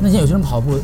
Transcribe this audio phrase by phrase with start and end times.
[0.00, 0.78] 那现在有些人跑步，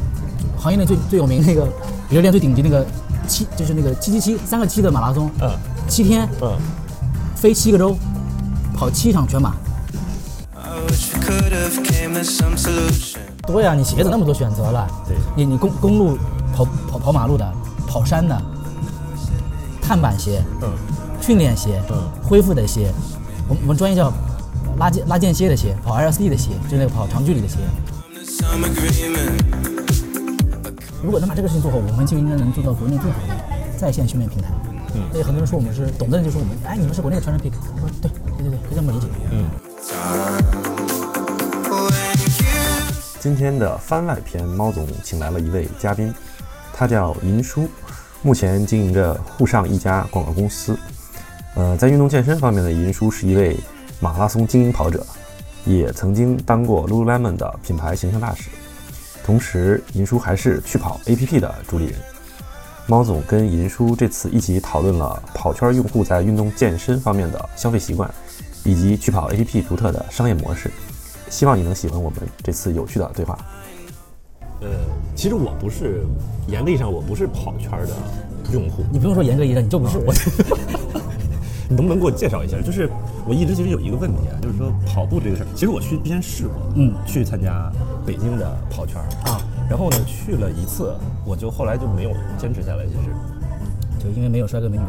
[0.59, 1.65] 行业内最最有名那个，
[2.09, 2.85] 比如练最顶级那个
[3.27, 5.51] 七，就是那个七七七三个七的马拉松，嗯
[5.89, 6.57] 七天嗯，
[7.35, 7.97] 飞七个州，
[8.75, 9.55] 跑七场全马.
[13.47, 13.75] 多呀！
[13.75, 16.19] 你鞋子那么多选择了，对你你公公路
[16.55, 17.53] 跑跑跑马路的，
[17.87, 18.41] 跑山的，
[19.81, 20.69] 碳板鞋，嗯，
[21.21, 22.93] 训练鞋，嗯恢复的鞋，
[23.49, 24.13] 我们我们专业叫
[24.79, 27.57] 拉间拉间歇的鞋，跑 LSD 的鞋，就是那个跑长距离的鞋。
[31.03, 33.37] 如果能把这个事情做好，我们就应该能做到国内最好的
[33.79, 34.49] 在线训练平台。
[34.95, 37.53] 嗯所以很多人说我们是懂的人就说我们，哎，你们是国内的传人 pick。
[37.75, 39.07] 我说对对对对，可以这么理解。
[39.31, 39.45] 嗯
[43.21, 46.15] 今天的番外篇，猫总请来了一位嘉宾，
[46.73, 47.69] 他叫银叔，
[48.23, 50.79] 目前经营着沪上一家广告公司。
[51.55, 53.59] 呃，在运动健身方面呢银叔是一位
[54.01, 55.05] 马拉松精英跑者，
[55.67, 58.49] 也曾经当过 Lululemon 的品牌形象大使。
[59.25, 61.95] 同时，银叔还是趣跑 APP 的主理人。
[62.87, 68.09] 猫总跟银叔这次一起讨论了跑圈用户在运动健身方面的消费习惯，
[68.63, 70.71] 以及趣跑 APP 独特的商业模式。
[71.29, 73.37] 希望你能喜欢我们这次有趣的对话。
[74.61, 74.69] 呃，
[75.17, 76.07] 其实我不是
[76.47, 77.89] 严格意义上我不是跑圈的
[78.53, 79.99] 用户，你不用说严格意义上，你就不是。
[79.99, 80.15] 我
[81.69, 82.57] 你能不能给我介绍一下？
[82.61, 82.89] 就是
[83.27, 87.71] 我一直其实有一个问题啊，就是说跑步这个事儿，其实我去之前试过，嗯去参加
[88.07, 93.11] 北京的跑圈儿啊，然后呢去了一次，我就后来就没有坚持下来，其实。
[93.99, 94.89] 就因为没有帅哥美女嘛。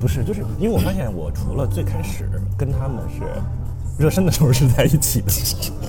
[0.00, 3.22] 不是，就是因为我发现我除了最开始跟他们是
[4.02, 5.30] 热身的时候是在一起的，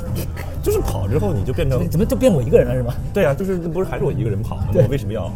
[0.62, 2.94] 就是跑之后你就变成怎么就变我一个人了是吗？
[3.14, 4.66] 对啊，就是不是还是我一个人跑吗？
[4.76, 5.32] 我为什么要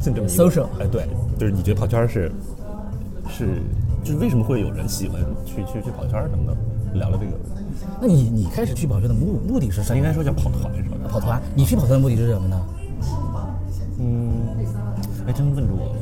[0.00, 1.06] 进这么一个 Social 哎，对，
[1.38, 2.30] 就是你觉得跑圈儿是
[3.30, 3.62] 是
[4.04, 6.28] 就是为什么会有人喜欢去去去跑圈儿？
[6.28, 6.56] 等等
[6.94, 7.32] 聊聊这个？
[8.00, 9.96] 那你你开始去跑圈的目目的是什么？
[9.96, 10.96] 应该说叫跑团是吧？
[11.08, 12.60] 跑团，你去跑团的目的是什么呢？
[13.98, 14.30] 嗯，
[15.26, 15.96] 哎，真问住我了，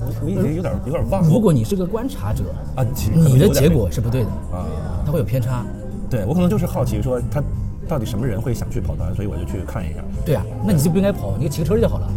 [0.00, 1.28] 我我已经有点有点忘了。
[1.28, 2.44] 如果你是个观察者，
[2.76, 4.66] 啊，你的结果是不对的，啊，
[5.04, 5.64] 它会有偏差。
[6.08, 7.42] 对我可能就是好奇说他
[7.86, 9.96] 到底什么人会想去跑团，所以我就去看一下。
[10.24, 12.08] 对啊，那你就不应该跑，你就骑个车就好了。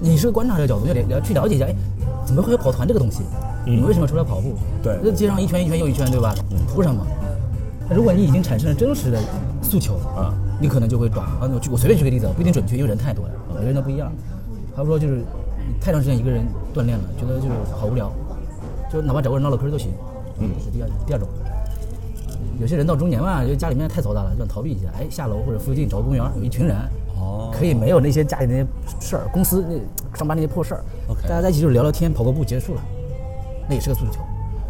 [0.00, 1.74] 你是个观察者角度，要了了去了解一下，哎，
[2.24, 3.22] 怎么会有跑团这个东西？
[3.66, 4.54] 你为什么出来跑步？
[4.82, 6.34] 对那街上一圈一圈又一圈，对吧？
[6.68, 7.06] 图什么？
[7.90, 9.18] 如果你已经产生了真实的
[9.62, 11.26] 诉求啊，你可能就会转。
[11.26, 14.10] 啊，我举我随便举个例子，不一定准确，因为人太多了，每个人都不一样。
[14.74, 15.24] 还不说就是你
[15.80, 18.10] 太长时间一个人锻炼了，觉得就是好无聊，
[18.92, 19.90] 就哪怕找个人唠唠嗑都行。
[20.38, 21.28] 嗯，是第二第二种。
[22.60, 26.76] 有些人到中年嘛，就家里面太嘈杂了，就想逃避一下，哎，下楼或者附近找个公园，有一群人，
[27.16, 28.66] 哦可以没有那些家里那些
[29.00, 30.84] 事儿，公司那上班那些破事儿。
[31.08, 32.80] OK 大家在一起就是聊聊天，跑个步结束了，
[33.68, 34.20] 那也是个诉求。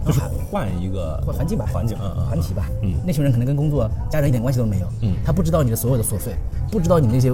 [0.05, 2.93] 就是换一个还环境吧，环境，嗯嗯，团体吧，嗯。
[3.07, 5.15] 那群人可能跟工作、家人一点关系都没有，嗯。
[5.25, 6.35] 他不知道你的所有的琐碎，
[6.71, 7.33] 不知道你那些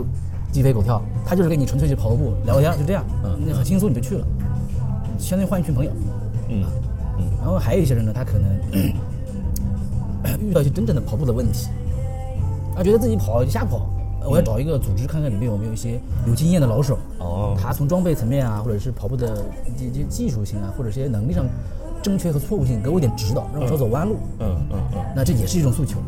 [0.53, 3.37] 鸡飞狗跳，他就是跟你纯粹去跑个步、聊个天，就这样，嗯。
[3.45, 4.27] 那很轻松你就去了，
[5.19, 5.91] 相当于换一群朋友。
[6.49, 6.65] 嗯
[7.19, 7.25] 嗯。
[7.41, 8.49] 然后还有一些人呢，他可能
[10.39, 11.71] 遇到一些真正的跑步的问题，
[12.77, 13.91] 他觉得自己跑就瞎跑，
[14.29, 19.45] 我要找一个组织看看里面有没有一些有经验的老手，哦他从装备层面啊，或者是跑步的
[19.77, 21.45] 这些技术性啊，或者这些能力上
[22.03, 24.17] 正确和错误性给我一点指导，让我少走弯路。
[24.41, 25.99] 嗯嗯嗯那这也是一种诉求。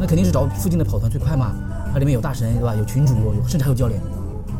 [0.00, 1.52] 那肯定是找附近的跑团最快嘛，
[1.92, 2.74] 它里面有大神对吧？
[2.74, 4.00] 有群主，有甚至还有教练，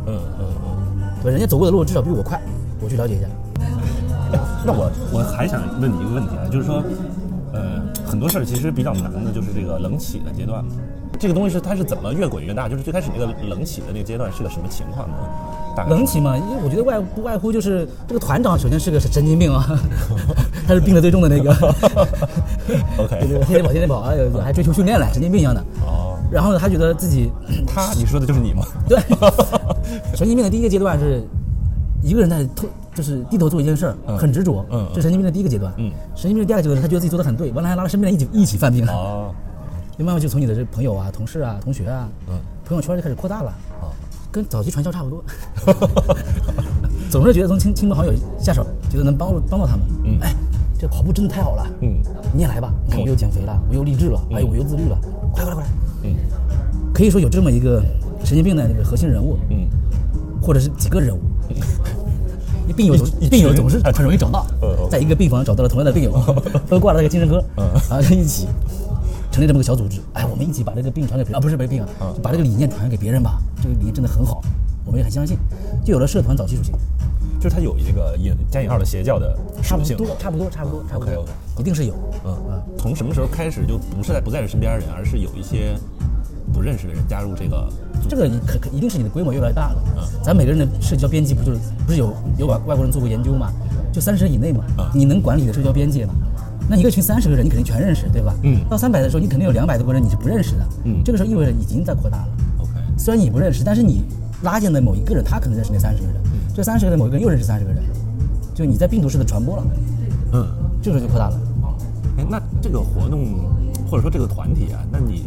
[0.07, 1.09] 嗯嗯嗯。
[1.23, 1.33] 对？
[1.33, 2.41] 人家走过的路至少比我快，
[2.81, 3.27] 我去了解一下。
[4.67, 6.83] 那我我还想问你一个问题啊，就是说，
[7.53, 10.65] 呃，很多事儿其实比较难的，就是这个冷起的阶段。
[11.19, 12.69] 这个东西是它是怎么越滚越大？
[12.69, 15.15] 就是最开始那个冷起的那个阶段是个什么情况呢？
[15.77, 19.67] 大概冷起嘛，因为我觉得外不外乎就是这个团长首先是个神经病啊，
[20.67, 21.53] 他是病得最重的那个。
[22.99, 25.61] OK 对对，天天跑天天跑，哎呦，还追求训练嘞，神经病一样的。
[25.85, 27.31] 哦，然后呢，他觉得自己
[27.67, 28.65] 他你说的就是你吗？
[28.89, 29.01] 对，
[30.15, 31.23] 神经病的第一个阶段是
[32.03, 34.19] 一个人在偷，就是低头做一件事儿，嗯。
[34.19, 35.73] 很执着，嗯是神经病的第一个阶段。
[35.77, 35.93] 嗯。
[36.17, 39.33] 神经病的第二个阶段他觉得自己做的很对，完了还拉了身边的一起一起犯病了。
[39.97, 42.35] 就，慢慢就从你的这朋友啊、同事啊、同学啊，嗯。
[42.65, 43.95] 朋友圈就开始扩大了，哦，
[44.33, 45.25] 跟早期传销差不多。
[47.09, 49.87] 总是觉得从亲亲朋好友下手，觉得能帮助帮到他们。
[50.05, 50.19] 嗯。
[50.21, 50.35] 哎，
[50.77, 51.67] 这跑步真的太好了。
[51.83, 52.01] 嗯。
[52.35, 54.99] 你也来吧，你看我又减肥了，我又励志了，哎，我又自律了，
[55.33, 55.63] 快快来快。
[55.63, 55.71] 来！
[56.03, 56.17] 嗯。
[56.93, 57.81] 可以说有这么一个
[58.25, 59.69] 神经病的那个核心人物，嗯。
[60.43, 61.21] 或者是几个人物。
[62.69, 62.95] 你病友
[63.31, 66.13] 病友总是很容易找到嗯嗯，在一个病房找到了同样的病友，
[66.69, 68.47] 都挂了那个精神科，嗯然后就一起
[69.33, 70.01] 成立这么个小组织。
[70.13, 71.89] 哎，我们一起把这个病传给别人啊，不是没病啊
[72.23, 73.41] 把这个理念传给别人吧。
[73.63, 74.43] 这个理念真的很好，
[74.85, 75.39] 我们也很相信，
[75.83, 76.75] 就有了社团早期属性。
[77.41, 79.97] 就是它有这个引加引号的邪教的属性。
[79.97, 81.25] 差不多，差不多，差不多，差不多
[81.59, 81.95] 一定是有。
[82.25, 85.75] 嗯，从什么时候开始就不是在不再是身边人，而是有一些
[86.53, 87.69] 不认识的人加入这个
[88.09, 89.83] 这个一可可一定是你的规模越来越大了。
[90.23, 93.53] 咱每个人的社交边际不就是不是有有外外国人做过研究嘛？
[93.93, 94.65] 就三十人以内嘛，
[94.95, 96.13] 你能管理的社交边界嘛？
[96.69, 98.35] 那一个群三十个人，你肯定全认识，对吧？
[98.43, 100.69] 嗯到三百的时候，你肯定有两百多个人你是不认识的。
[100.85, 102.29] 嗯这个时候意味着已经在扩大了。
[102.59, 104.05] OK，虽然你不认识，但是你
[104.43, 106.17] 拉进的某一个人，他可能认识那三十个人，
[106.55, 107.83] 这三十个人某一个人又认识三十个人，
[108.55, 109.65] 就你在病毒式的传播了，
[110.35, 110.47] 嗯，
[110.83, 111.41] 这个时候就扩大了。
[112.19, 113.25] 哎，那这个活动
[113.91, 115.25] 或者说这个团体啊，那你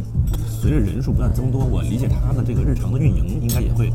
[0.61, 3.89] 随着人数不断增多，我理解它的这个日常的运营应该也会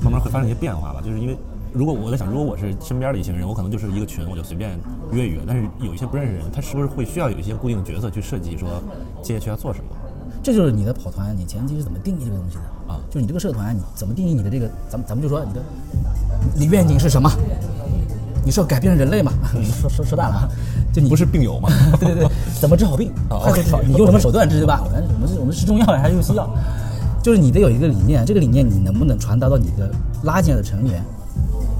[0.00, 1.02] 慢慢会发生一些变化吧？
[1.04, 1.36] 就是因为
[1.72, 4.78] 如果我在想，如果我是身边的一些人，我可能就是一个群，我就随便
[5.10, 5.40] 约一约。
[5.44, 8.80] 但是有一些不认识的人，他是不是会需要有一些固定的角色去设计说
[9.22, 9.86] 接下去要做什么？
[10.40, 15.62] 这就是你的跑团，你前期是怎么定义这个东西的啊就是你这个社团，你怎么定义你的这个，咱们咱们就说你的
[16.54, 17.28] 你愿景是什么？
[18.44, 19.32] 你是要改变人类嘛？
[19.80, 20.48] 说说说大了啊，
[20.94, 21.68] 就你不是病友吗？
[21.98, 22.28] 对对对，
[22.60, 23.10] 怎么治好病？
[23.28, 24.80] 啊 快速治好，你用什么手段治对吧？
[24.84, 26.48] 我们我们是我们是中药还是用西药？
[27.20, 29.90] 就是你得有一个理念，这个理念你能不能传达到你的
[30.22, 31.02] 拉进来的成员？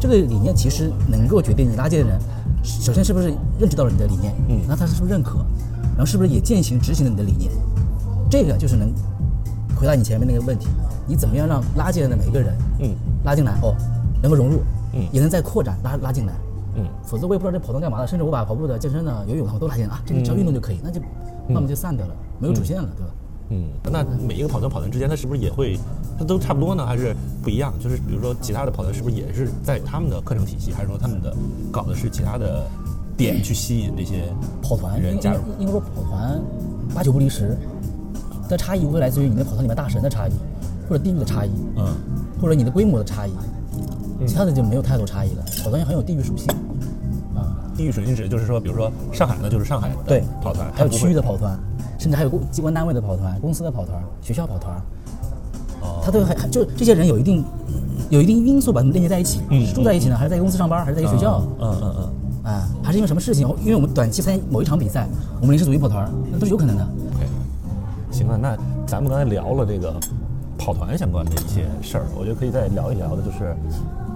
[0.00, 2.18] 这个理念其实能够决定你拉进的人，
[2.64, 5.36] 首先是不是认知到了你的理念，嗯那他是不是认可，
[5.92, 7.50] 然后是不是也践行执行了你的理念？
[8.28, 8.92] 这个就是能
[9.76, 10.66] 回答你前面那个问题，
[11.06, 12.90] 你怎么样让拉进来的每一个人，嗯
[13.22, 13.74] 拉进来哦，
[14.20, 14.62] 能够融入，
[14.92, 16.32] 嗯也能再扩展拉拉进来，
[16.76, 16.86] 嗯。
[17.04, 21.00] 否则我也不知道这跑团干嘛的，甚至我把跑步的、健身的、游泳的我都拉进来啊，这个只要运动就可以，那就
[21.48, 23.12] 慢慢就散掉了，没有主线了，对吧？
[23.50, 25.78] 嗯，那每一个跑团跑团之间，它是不是也会，
[26.18, 27.74] 它都差不多呢，还是不一样？
[27.78, 31.34] 就是比如说其他的跑团是不是也是在他们的课程体系，还是说他们的
[31.70, 32.64] 搞的是其他的
[33.16, 34.32] 点去吸引这些
[34.62, 34.96] 跑团？
[34.96, 35.40] 应人加入？
[35.58, 36.40] 应该说跑团
[36.94, 37.56] 八九不离十，
[38.48, 40.32] 的差异无非来自于你的跑团里面大神的差异，
[40.88, 41.86] 或者地域的差异，嗯。
[42.42, 43.32] 或者你的规模的差异，
[44.26, 45.44] 其他的就没有太多差异了。
[45.62, 46.46] 跑团也很有地域属性，
[47.34, 51.58] 啊，地域属性指就是说，比如说上海呢，就是上海的对，跑团，还有区域的跑团，
[51.98, 54.76] 甚至还有公机关单位的跑团、公司的跑团、学校跑团，
[55.80, 57.44] 哦他都还还就这些人有一定
[58.10, 61.40] 有一定因素把他们链接在一起，嗯是住在一起呢，还是在一个公司上班，还是在一个学校？
[61.60, 63.48] 嗯嗯嗯啊，还是因为什么事情？
[63.62, 65.08] 因为我们短期参加某一场比赛，
[65.40, 66.86] 我们临时组一跑团，那都是有可能的。
[67.16, 67.26] ，OK，
[68.10, 68.54] 行了，那
[68.86, 69.94] 咱们刚才聊了这个
[70.58, 73.56] 跑团相关的一些事儿，我觉得可以再聊一聊的，就是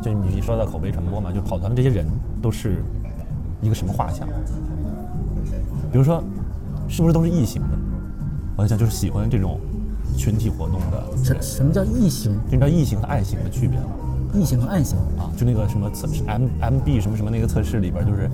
[0.02, 2.06] 就你说到口碑传播嘛，就跑团的这些人
[2.40, 2.82] 都是
[3.60, 4.26] 一个什么画像？
[5.90, 6.22] 比如说，
[6.88, 7.68] 是不是都是异性的？
[8.56, 9.58] 我在想，就是喜欢这种
[10.16, 12.32] 群体活动的什人，什么叫异形？
[12.46, 13.86] 就你知道异性和爱情的区别吗？
[14.34, 14.98] 异形和爱形？
[15.18, 18.30] 啊，就那个什么测 M M B 什么什么那个测试里边，就是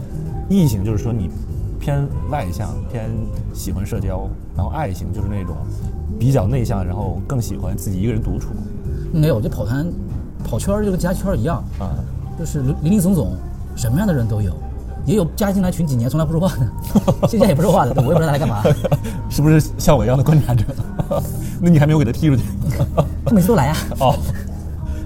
[0.49, 1.31] 异性就是说你
[1.78, 3.08] 偏外向，偏
[3.52, 5.56] 喜欢社交，然后爱型就是那种
[6.19, 8.49] 比较内向，然后更喜欢自己一个人独处
[9.12, 9.87] 没有，就跑团
[10.44, 11.91] 跑圈儿就跟其他圈儿一样，啊。
[12.37, 13.37] 就是林林林总总，
[13.76, 14.52] 什么样的人都有，
[15.06, 18.61] 也有加进来群几年从来不说话的，现在也不说话的，我也不知道他来干嘛。
[19.31, 20.64] 是不是像我一样的观察者？
[21.62, 22.43] 那你还没有给他踢出去？
[23.25, 24.17] 他每次都来啊，哦，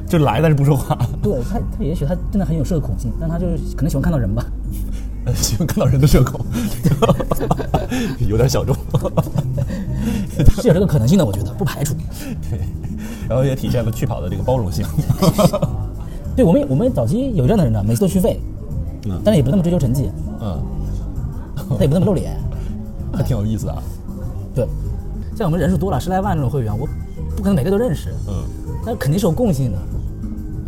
[0.08, 4.43] 就来但是不说话，对他，他也许他真的很有社恐性，但他就是可能喜欢看到人吧。
[5.26, 6.40] 呃喜欢看到人的社恐，
[8.20, 8.75] 有点小众。
[10.62, 11.94] 是有这个可能性的，我觉得不排除。
[12.49, 12.61] 对，
[13.28, 14.86] 然后也体现了去跑的这个包容性。
[16.34, 18.40] 对我们我们早期有这样的人呢，每次都续费，
[19.06, 20.10] 嗯但是也不那么追求成绩，
[20.40, 20.62] 嗯，
[21.76, 22.36] 他也不那么露脸。
[23.12, 23.82] 还挺有意思的啊。
[24.54, 24.66] 对，
[25.36, 26.87] 像我们人数多了十来万这种会员，我
[27.37, 28.35] 不可能每个都认识，嗯
[28.87, 29.78] 那肯定是有共性的。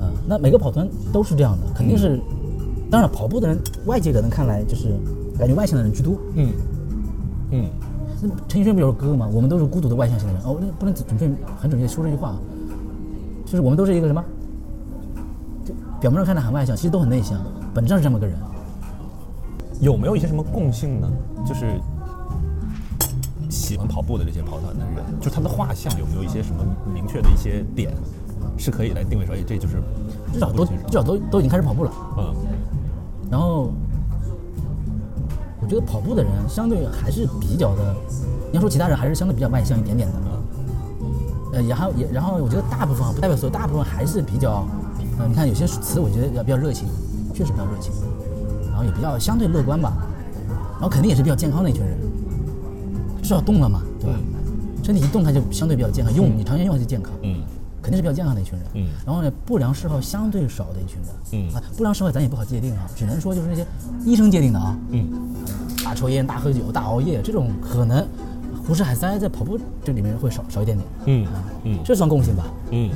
[0.01, 2.21] 嗯，那每个跑团都是这样的，肯定是。
[2.91, 4.89] 当然，跑步的人，外界可能看来就是
[5.39, 6.15] 感觉外向的人居多。
[6.35, 6.53] 嗯
[7.53, 7.69] 嗯
[8.21, 9.29] 那陈奕迅不有首歌吗？
[9.33, 10.43] 我们都是孤独的外向型的人。
[10.43, 12.37] 哦，那不能准确很准确说这句话，
[13.51, 14.25] 就是我们都是一个什么？
[15.65, 17.37] 就表面上看着很外向，其实都很内向，
[17.75, 18.39] 本质上是这么个人。
[19.81, 21.11] 有没有一些什么共性呢？
[21.45, 21.81] 就是
[23.51, 26.65] 喜欢跑步的这些跑团的人，就他的画像有没有一些什么
[26.95, 27.93] 明确的一些点，
[28.57, 29.83] 是可以来定位说，哎，这就是
[30.33, 31.91] 至少都至少都都已经开始跑步了。
[32.19, 32.33] 嗯
[33.33, 33.73] 然后，
[35.61, 37.97] 我觉得跑步的人相对还是比较的，
[38.53, 40.15] 你要说其他人还是相对比较外向一点点的。
[41.53, 44.67] 呃，然后也，然后我觉得大部分啊不代表所有，大部分还是比较，
[45.19, 46.89] 呃，你看有些词我觉得比较热情，
[47.35, 47.93] 确实比较热情，
[48.69, 49.93] 然后也比较相对乐观吧，
[50.75, 51.97] 然后肯定也是比较健康的一群人，
[53.23, 54.19] 至少动了嘛，对吧？
[54.83, 57.13] 身体一动，它就相对比较健康，用你长时间用它就健康。
[57.23, 57.43] 嗯
[57.83, 58.69] 肯定是比较健康的一群人。
[58.75, 61.09] 嗯然后呢，不良嗜好相对少的一群人。
[61.33, 63.67] 嗯啊，不良嗜好咱也不好界定啊，只能说就是那些
[64.05, 65.09] 医生界定的啊，嗯
[65.83, 68.07] 大抽烟、大喝酒、大熬夜这种，可能
[68.71, 70.89] 胡吃海塞在跑步这里面会少少一点点。
[71.07, 71.27] 嗯
[71.65, 72.45] 嗯这算共性吧？
[72.71, 72.89] 嗯，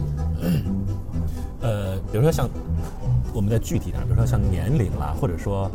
[1.63, 2.49] 呃，比如说像
[3.33, 5.69] 我们再具体点，比如说像年龄啦，或者说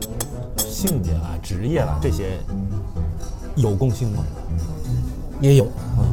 [0.58, 2.38] 性别啦、职业啦这些，
[3.58, 4.24] 有共性吗？
[5.42, 6.08] 也有啊，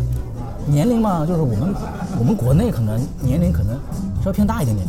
[0.67, 1.73] 年龄嘛，就是我们
[2.19, 3.79] 我们国内可能年龄可能
[4.21, 4.89] 稍微偏大一点点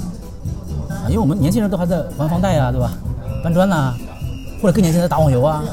[0.89, 2.91] 啊，因为我们年轻人都还在还房贷呀、对吧？
[3.43, 3.93] 搬砖呐、
[4.59, 5.63] 或者更年轻的打网游啊、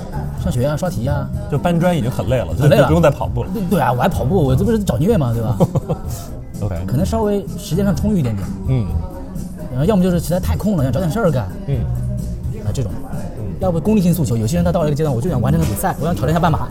[0.45, 1.29] 上学啊、刷题啊。
[1.51, 3.51] 就搬砖已经很累了，很累了就不用再跑步了。
[3.53, 5.59] 对对啊，我还跑步，我这不是找虐嘛，对吧？
[6.61, 8.87] OK，可能稍微时间上充裕一点点，嗯
[9.73, 11.79] 然后要么就是实在太空了，想找点事儿干嗯
[12.65, 12.93] 啊这种，
[13.59, 14.37] 要不功利性诉求。
[14.37, 16.69] 有些人他到了一个阶段，我就想完成个比赛，我想挑战一下半马，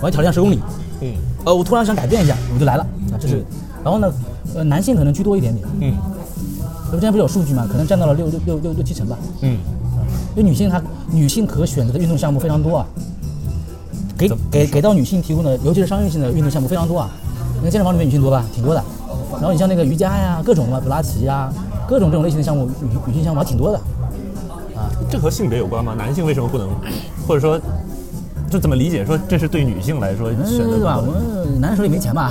[0.00, 0.60] 我要挑战十公里，
[1.00, 1.12] 嗯
[1.44, 3.44] 呃，我突然想改变一下，我就来了啊，这是。
[3.82, 4.10] 然后呢，
[4.54, 5.94] 呃，男性可能居多一点点，嗯
[6.90, 7.66] 我之前不是有数据吗？
[7.68, 9.18] 可能占到了六六六六六七成吧。
[9.40, 9.58] 嗯，
[10.36, 12.86] 因为女性她女性可选择的运动项目非常多啊，
[14.16, 17.10] 给给给到女性提供的，尤其是商业性的运动项目非常多啊。
[17.56, 18.82] 你看健身房里面女性多吧，挺多的。
[19.32, 21.52] 然后你像那个瑜伽呀，各种嘛，普拉提呀，
[21.88, 23.78] 各种这种类型的项目，女女性项目还挺多的。
[24.76, 25.94] 啊这和性别有关吗？
[25.96, 26.68] 男性为什么不能，
[27.26, 27.60] 或者说，
[28.50, 30.98] 就怎么理解说这是对女性来说选择嗯，对吧？
[30.98, 32.30] 我们男人手里没钱嘛。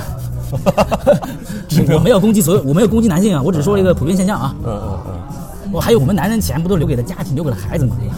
[1.68, 4.54] 是没有我没有攻击所有，我没有攻击男性啊，我只说了一个普遍现象啊。
[4.64, 8.14] 嗯嗯嗯，我还有我们男人钱不都留给了家庭，留给了孩子吗，对吧？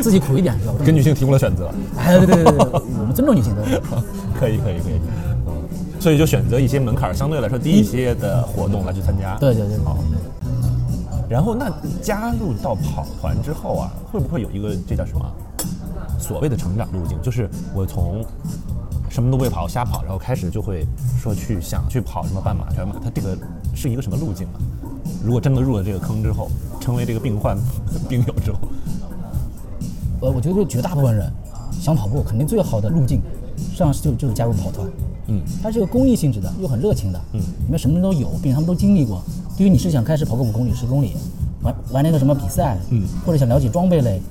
[0.00, 0.74] 自己苦一点，是吧？
[0.84, 3.62] 给女性提供了选择，哎，对对对对对，我们尊重女性的。
[4.38, 5.00] 可以可以可以，
[5.46, 5.52] 嗯，
[6.00, 9.36] 所以就选择一些门槛相对来说低一些的活动来去参加。
[9.38, 9.98] 对对对，好。
[11.28, 11.72] 然后那
[12.02, 15.24] 加入到跑团之后啊，会不会有一个这叫什么
[16.18, 17.20] 所谓的成长路径？
[17.22, 18.24] 就是我从
[19.08, 20.86] 什么都不会跑，瞎跑，然后开始就会
[21.20, 23.36] 说去想去跑什么半马、全马，它这个
[23.74, 24.60] 是一个什么路径啊？
[25.24, 27.56] 如果真的入了这个坑之后，成为这个病患
[28.08, 28.58] 病友之后，
[30.22, 31.30] 呃，我觉得绝大部分人
[31.80, 33.20] 想跑步，肯定最好的路径，
[33.58, 34.88] 实际上就就是加入跑团。
[35.26, 39.20] 嗯，它是个公益性质的，又很热情的，嗯里面什么人都有，并且他们都经历过。
[39.56, 41.16] 对于你是想开始跑个五公里、十公里，
[41.62, 44.22] 玩玩那个什么比赛，嗯，或者想了解装备类，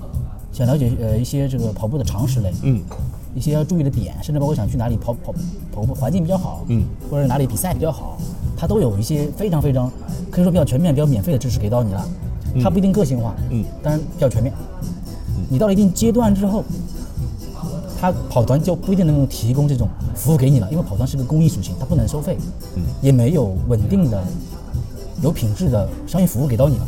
[0.54, 2.82] 想了解呃一些这个跑步的常识类，嗯，
[3.36, 5.34] 一些要注意的点，甚至包括想去哪里跑跑
[5.76, 8.18] 跑步环境比较好，嗯，或者哪里比赛比较好，
[8.56, 9.92] 它都有一些非常非常
[10.30, 12.08] 可以说比较全面、比较免费的知识给到你了。
[12.62, 14.54] 它不一定个性化，嗯，当然比较全面。
[15.52, 16.64] 你到了一定阶段之后，
[18.00, 22.38] 他跑团就不一定能够提供这种服务给你了，因为跑团是个公益属性，它不能收费，
[22.78, 24.24] 嗯也没有稳定的、
[25.22, 26.88] 有品质的商业服务给到你了。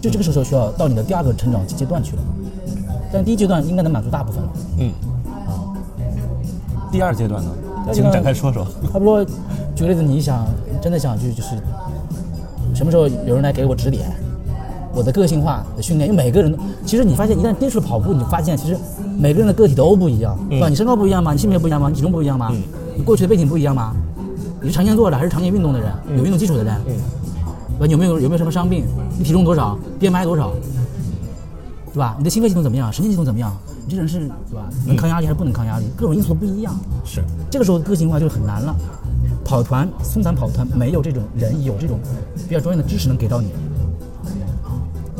[0.00, 2.22] 就这个时候需要到你的第二个成长阶段去了，
[3.12, 4.50] 但第一阶段应该能满足大部分了。
[4.78, 4.90] 嗯，
[5.46, 5.70] 啊
[6.90, 7.50] 第二阶段呢，
[7.92, 8.66] 请展开说说。
[8.92, 9.24] 差不多，
[9.76, 10.48] 举个例子，你想
[10.82, 11.50] 真的想去，就是
[12.74, 14.10] 什么时候有人来给我指点，
[14.92, 18.76] 我的个性化的训练，因为每个人都，其实你发现一旦接触跑步，你发现其实
[19.18, 20.68] 每个人的个体都不一样，对吧？
[20.68, 21.32] 你身高不一样吗？
[21.32, 21.88] 你性别不一样吗？
[21.88, 22.50] 你体重不一样吗？
[22.96, 23.94] 你过去的背景不一样吗？
[24.60, 25.92] 你是常年做的还是常年运动的人？
[26.16, 26.74] 有运动基础的人？
[26.84, 26.94] 对
[27.78, 27.86] 吧？
[27.86, 28.84] 有没有有没有什么伤病？
[29.16, 30.52] 你体重多少？BMI 多少？
[31.92, 32.14] 对吧？
[32.18, 32.92] 你的心肺系统怎么样？
[32.92, 33.56] 神经系统怎么样？
[33.86, 34.68] 你这人是对吧？
[34.86, 35.86] 能抗压力还是不能抗压力？
[35.96, 36.74] 各种因素都不一样。
[37.04, 38.74] 是，这个时候个性化就很难了。
[39.44, 41.98] 跑团，松散跑团没有这种人有这种
[42.48, 43.48] 比较专业的知识能给到你。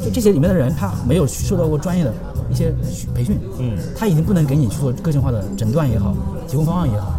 [0.02, 2.12] 就这些里面的人，他没有受到过专业的
[2.50, 2.72] 一些
[3.14, 6.14] 培训，嗯，他已经不能给你去做个性化的诊断也好，
[6.48, 7.12] 提供方案也好，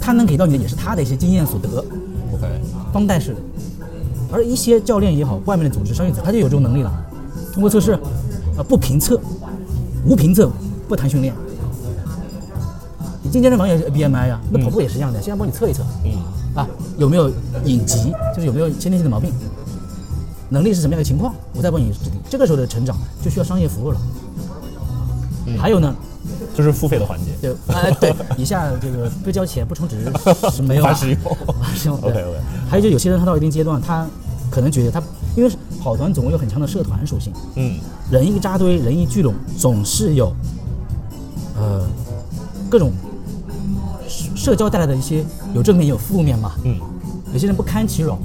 [0.00, 1.68] 他能给到你的也是他的一些经验所得
[2.32, 2.46] ，OK，
[2.92, 3.36] 帮带式的。
[4.32, 6.92] 而一些教练也好，外面的组织、商业组织，他就有这种能力了。
[7.52, 7.92] 通过测试，
[8.56, 9.20] 啊，不评测，
[10.04, 10.50] 无评测，
[10.88, 11.32] 不谈训练。
[13.22, 16.10] 你进健身房也是 BMI 呀、那跑步也是一样的，先要帮你测一测，嗯，
[16.54, 16.66] 啊，
[16.98, 17.30] 有没有
[17.64, 19.32] 隐疾，就是有没有先天性的毛病，
[20.54, 22.12] 能力是什么样的情况，我再帮你制定。
[22.30, 24.00] 这个时候的成长就需要商业服务了。
[25.58, 25.94] 还有呢，
[26.54, 27.32] 就是付费的环节。
[27.42, 29.96] 对哎对， 以下这个不交钱不充值
[30.50, 31.96] 是没有啊无法使用无法使用。
[31.98, 32.38] OK，OK
[32.70, 34.06] 还有就有些人他到一定阶段，他
[34.50, 35.02] 可能觉得他
[35.36, 35.50] 因为
[35.82, 37.78] 跑团总有很强的社团属性，嗯
[38.10, 40.34] 人一扎堆，人一聚拢，总是有
[41.58, 41.86] 呃
[42.70, 42.90] 各种
[44.08, 45.22] 社社交带来的一些
[45.54, 46.52] 有正面也有负面嘛。
[46.64, 46.78] 嗯，
[47.34, 48.16] 有些人不堪其扰，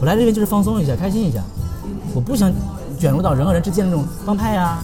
[0.00, 1.42] 我来这边就是放松一下，开心一下，
[2.18, 2.52] 我不想
[2.98, 4.82] 卷入到人和人之间的那种帮派啊、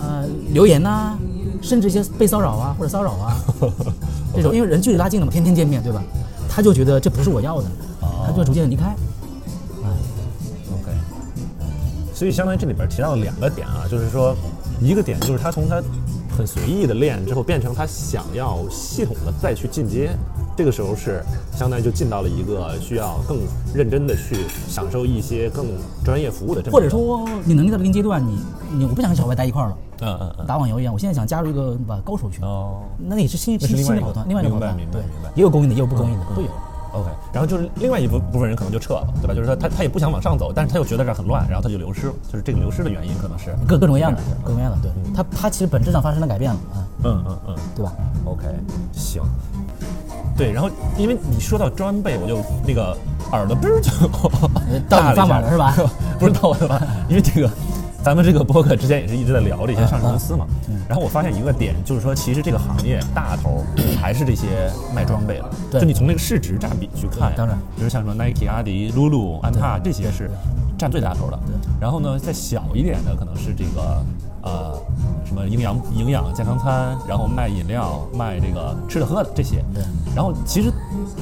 [0.00, 1.16] 呃留言呐、
[1.62, 3.36] 甚至一些被骚扰啊或者骚扰啊
[4.34, 6.02] 这种，因为人距离拉近了嘛，天天见面，对吧？
[6.50, 7.68] 他就觉得这不是我要的，
[8.26, 8.96] 他就逐渐离开。
[10.72, 10.90] OK，
[12.12, 14.34] 所以相当于这里边提到了两个点啊，就是说，
[14.80, 15.80] 一个点就是他从他
[16.36, 20.10] 很随意的练之后，变成他想要系统的再去进阶，
[20.56, 23.38] 这个时候是相当于就进到了一个需要更
[23.74, 25.66] 认真的去享受一些更
[26.04, 28.38] 专业服务的这么或者，说你能力到一定阶段，你
[28.72, 36.48] 你我不想跟小白待一块儿了，嗯嗯嗯，打网游一样，我现在想加入一个对吧高手群，哦那也是新新那是另外一个新的跑团，另外一个跑团，明白明白也有公益的，也有不公益的，都有。
[36.94, 39.34] OK，然后就是另外一部部分人可能就撤了，对吧？
[39.34, 47.56] 就是说他他也不想往上走，但是他又觉得这儿很乱，然后他就流失了，就是这个流失的原因可能是，各各种各样的，各种各样的，对，他他其实本质上发生了改变了啊，嗯嗯嗯。
[47.74, 47.92] 对吧
[48.24, 48.44] ？OK，
[48.92, 49.20] 行。
[50.36, 52.96] 对，然后因为你说到装备，我就那个
[53.32, 55.74] 耳朵嘣儿就 到你大了一下饭碗了是吧？
[56.18, 57.50] 不是到我的吧， 因为这个
[58.02, 60.46] 咱们这个播客之前也是一直在聊这些上市公司嘛。
[60.86, 63.64] 然后我发现一个点，就是说其实这个行业大头
[64.00, 65.50] 还是这些卖装备的。
[65.70, 70.30] 对就你从那个市值占比去看，当然，比如像什么 Nike、阿迪、Lulu、安踏这些是
[70.76, 71.38] 占最大头的。
[71.80, 74.04] 然后呢，再小一点的可能是这个
[74.44, 74.78] 呃
[75.26, 79.56] 什么营养营养健康餐，然后卖饮料、卖这个吃的喝的这些。
[79.74, 79.82] 对
[80.14, 80.70] 然后其实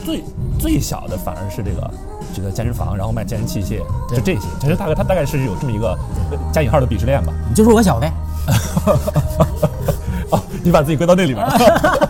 [0.05, 0.23] 最
[0.59, 1.91] 最小的反而是这个
[2.35, 3.79] 这个健身房，然后卖健身器械，
[4.11, 4.41] 就这些。
[4.61, 5.99] 其实大概它大概是有这么一个
[6.31, 7.33] 呃加引号的鄙视链吧。
[7.49, 8.12] 你就说我小呗。
[10.31, 12.09] 哦，你把自己归到那里边了。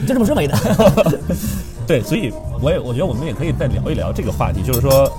[0.00, 0.56] 你就这么认为的。
[1.86, 5.10] 对，所以我也我觉得我们也可以再聊一聊这个话题，就是说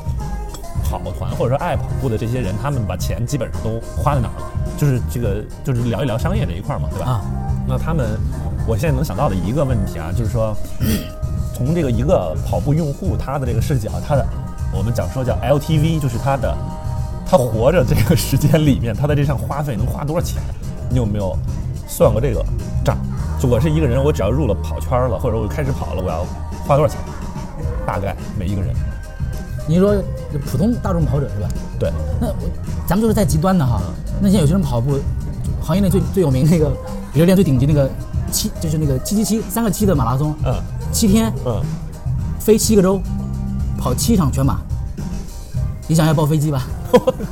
[0.98, 4.48] 跑团或者说爱跑步的这些人，他们把钱基本上都花在哪儿了？
[4.78, 7.06] 就是这个就是聊一聊商业这一块儿嘛，对吧？
[7.06, 7.22] 啊，
[7.68, 8.18] 那他们
[8.68, 10.56] 我现在能想到的一个问题啊，就是说
[11.54, 14.26] 从这个一个跑步用户他的这个视角，他的
[14.74, 16.58] 我们讲说叫 LTV，就是他的
[17.26, 20.42] 他活着这个时间里面，他在这上花费能花多少钱？
[20.90, 21.38] 你有没有
[21.88, 22.44] 算过这个
[22.84, 22.98] 账？
[23.40, 26.26] 就我是一个人，我只要入了跑圈了，或者我开始跑了，我要
[26.68, 27.00] 花多少钱？
[27.86, 28.74] 大概每一个人。
[29.70, 29.94] 你说
[30.50, 31.48] 普通大众跑者是吧？
[31.78, 32.34] 对，那我
[32.88, 33.80] 咱们就是在极端的哈。
[34.20, 34.98] 那现在有些人跑步，
[35.62, 36.72] 行业内最最有名那个
[37.14, 37.88] 比如练最顶级那个
[38.32, 40.56] 七，就是那个七七七三个七的马拉松，嗯
[40.92, 41.62] 七天嗯，
[42.40, 43.00] 飞七个州，
[43.78, 44.60] 跑七场全马。
[45.88, 46.64] 你想要报飞机吧？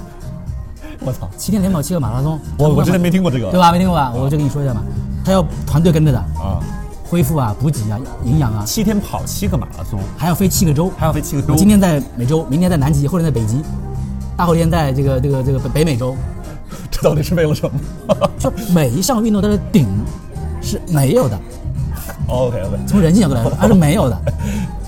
[1.02, 3.72] 我操，七天连跑七个马拉松，我我之前没听过这个，对吧？
[3.72, 4.14] 没听过吧？
[4.16, 4.84] 我就跟你说一下嘛，
[5.26, 6.62] 他要团队跟着的，啊，
[7.10, 11.54] 恢复啊、补给啊、营养啊，七天跑七个马拉松，还要飞七个州，还要飞七个州。
[11.54, 13.62] 我今天在美洲，明天在南极后天在北极，
[14.36, 16.16] 大后天在这个这个这个北北美洲，
[16.92, 19.88] 这到底是为了什么 就每一项运动它的顶
[20.62, 21.40] 是没有的
[22.28, 24.22] ，？OK OK 从人性角度来说，它是没有的，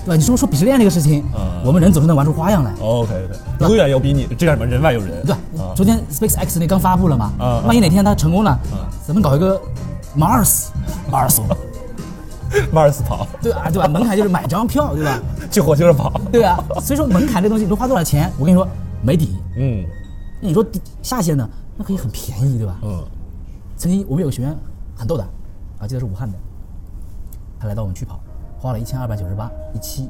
[0.04, 0.16] 对吧？
[0.16, 5.38] 你说说鄙视链这个事情，嗯我们人总是能玩出花样来，OK OK，永远有比你这叫什么人外有人，对吧？
[5.74, 9.58] 昨天 SpaceX 那刚发布了嘛，啊万一哪天它成功了嗯，咱们搞一个
[10.18, 10.66] Mars
[11.10, 11.46] 马尔松，
[12.72, 13.70] 马尔斯跑，对啊？
[13.70, 13.88] 对吧？
[13.88, 15.20] 门槛就是买张票，对吧？
[15.50, 18.66] 去火星上跑，对啊，所以说门槛这东西，你说花多少钱，我跟你说
[19.02, 19.36] 没底。
[19.56, 19.84] 嗯
[20.40, 22.78] 那你说底下线呢，那可以很便宜，对吧？
[22.82, 23.04] 嗯
[23.76, 24.56] 曾经我们有个学员
[24.96, 25.22] 很逗的，
[25.78, 26.36] 啊，记得是武汉的，
[27.58, 28.20] 他来到我们去跑，
[28.58, 30.08] 花了一千二百九十八一期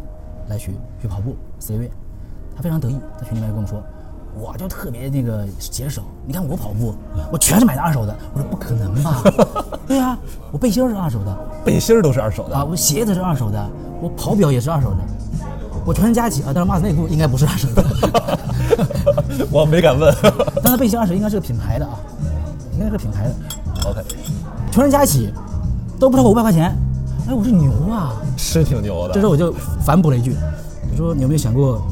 [0.48, 1.90] 来学学跑步四个月，
[2.56, 3.82] 他非常得意，在群里面跟我们说，
[4.38, 6.94] 我就特别那个节省，你看我跑步，
[7.32, 9.22] 我全是买的二手的，我说不可能吧？
[9.86, 10.18] 对啊，
[10.52, 14.96] 我背心儿是二手的背心儿都是二手的啊，我鞋子是二手的，我跑表也是二手的，
[15.84, 17.84] 我全身加起啊，但是袜子内裤应该不是二手的。
[19.50, 20.14] 我没敢问。
[20.62, 21.98] 但是背心二手应该是个品牌的啊，
[22.72, 23.34] 应该是个品牌的
[23.88, 24.02] ，OK，
[24.70, 25.32] 全身加起
[25.98, 26.74] 都不超过五百块钱。
[27.28, 28.14] 哎，我说牛啊！
[28.36, 29.14] 是挺牛的。
[29.14, 29.52] 这时候我就
[29.84, 30.34] 反补了一句，
[30.92, 31.82] 我说你有没有想过，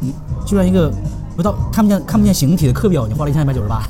[0.00, 0.12] 你
[0.44, 0.92] 居然一个
[1.36, 3.88] 不到看不见看不见形体的课表，你花了一千二百九十八，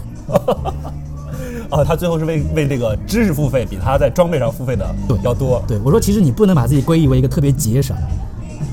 [1.71, 5.63] 啊， 他最后是为为这个知识付费，比他在装备上付费的对要多。
[5.67, 7.97] 对我说，其实你不能把自己归于为一个特别节省，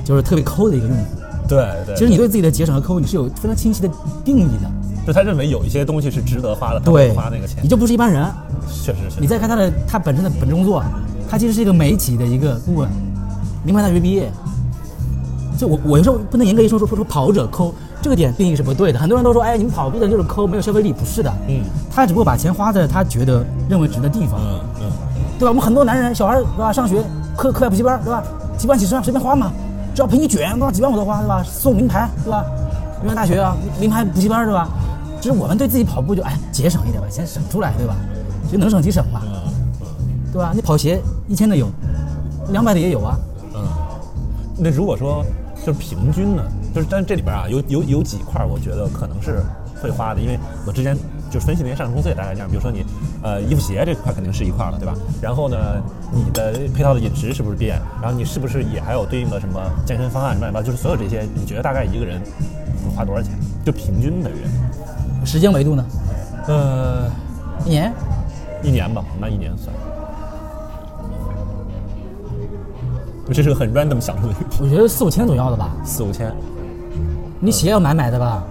[0.06, 1.04] 就是特别抠的一个用户。
[1.48, 3.90] 对对，其实你对自己的节省和抠，你是有非常清晰的
[4.24, 4.70] 定义的。
[5.08, 7.68] 就他认为有一些东西是值得花的，他对会花那个钱你。
[7.68, 8.24] 就不是一般人。
[8.84, 9.20] 确实是。
[9.20, 10.84] 你再看他的他本身的本职工作，
[11.28, 12.88] 他其实是一个媒体的一个顾问，
[13.64, 14.32] 名牌大学毕业。
[15.58, 19.00] 就我我有时候不能严格一说说说说跑者抠，这个点定义是不对的。
[19.00, 21.32] 很多人都说，哎，你们跑步的就是抠，没有消费力，不是的。
[21.48, 24.92] 嗯他只不过把钱花在他觉得认为值的地方，嗯嗯，
[25.38, 25.50] 对吧？
[25.50, 26.72] 我们很多男人小孩儿对吧？
[26.72, 27.04] 上学
[27.36, 28.24] 课课外补习班儿对吧？
[28.58, 29.52] 几万几十万随便花嘛，
[29.94, 30.72] 只要陪你卷对吧？
[30.72, 31.44] 几万我都花对吧？
[31.44, 32.46] 送名牌对吧？
[33.02, 34.70] 名牌大学啊，名牌补习班儿对吧？
[35.20, 37.96] 只是我们对自己跑步就哎节省一点吧，钱省出来对吧？
[38.50, 39.22] 就能省即省嘛，
[40.32, 40.52] 对吧？
[40.56, 41.68] 你跑鞋一千的有，
[42.52, 43.18] 两百的也有啊。
[43.56, 43.62] 嗯
[44.62, 45.26] 那如果说
[45.66, 49.42] 就是平均呢，就是但是这里边啊有有有几块我觉得可能是
[49.82, 50.96] 会花的，因为我之前
[51.30, 52.86] 就是分析那些上市公司也大概这样，比如说你
[53.24, 54.94] 呃衣服鞋这块肯定是一块了，对吧？
[55.22, 55.58] 然后呢，
[56.12, 57.80] 你的配套的饮食是不是变？
[58.02, 62.22] 然后你是不是也还有对应的什么健身方案乱七八糟，就是所有这些，你觉得大概一个人
[62.84, 63.32] 会花多少钱？
[63.66, 64.40] 就平均的人，
[65.26, 65.86] 时间维度呢？
[66.48, 67.10] 呃，
[67.66, 67.94] 一年
[68.64, 69.74] 一年吧，那一年算。
[73.32, 75.70] 这是个很 random 想出的一个题，我觉得四五千总要的吧。
[75.86, 76.34] 四五千，
[77.40, 78.44] 你鞋要买买的吧，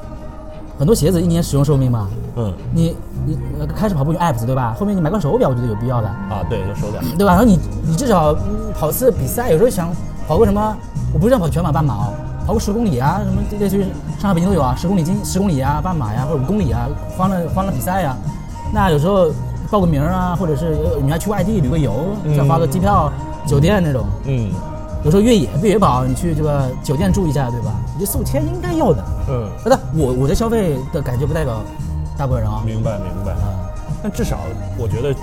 [0.78, 2.08] 很多鞋子一年使用寿命嘛。
[2.36, 2.96] 嗯你
[3.26, 4.74] 你呃开始跑步用 apps 对吧？
[4.78, 6.08] 后面你买个手表，我觉得有必要的。
[6.08, 7.00] 啊，对，有手表。
[7.18, 7.32] 对吧？
[7.32, 9.90] 然后你你至少嗯跑次比赛，有时候想
[10.26, 10.76] 跑个什么，
[11.12, 12.12] 我不是让跑全马、半马哦，
[12.46, 13.82] 跑个十公里啊，什么类似于
[14.18, 18.16] 上海、北京都有啊，十公里、经十公里啊、半马呀，或者五公里啊，欢乐欢乐比赛呀。
[18.72, 19.30] 那有时候
[19.70, 21.92] 报个名啊，或者是呃你还去外地旅个游，
[22.36, 23.12] 再花个机票、
[23.46, 24.06] 酒店那种。
[24.26, 27.72] 嗯有时候越野越野跑，你去这个酒店住一下，对吧？
[27.94, 29.04] 你这四五千应该要的。
[29.28, 31.62] 嗯，不是我我的消费的感觉不代表
[32.16, 32.62] 大部分人啊。
[32.66, 33.32] 明白明白。
[33.32, 33.70] 嗯，
[34.02, 34.38] 但至少
[34.76, 35.14] 我觉得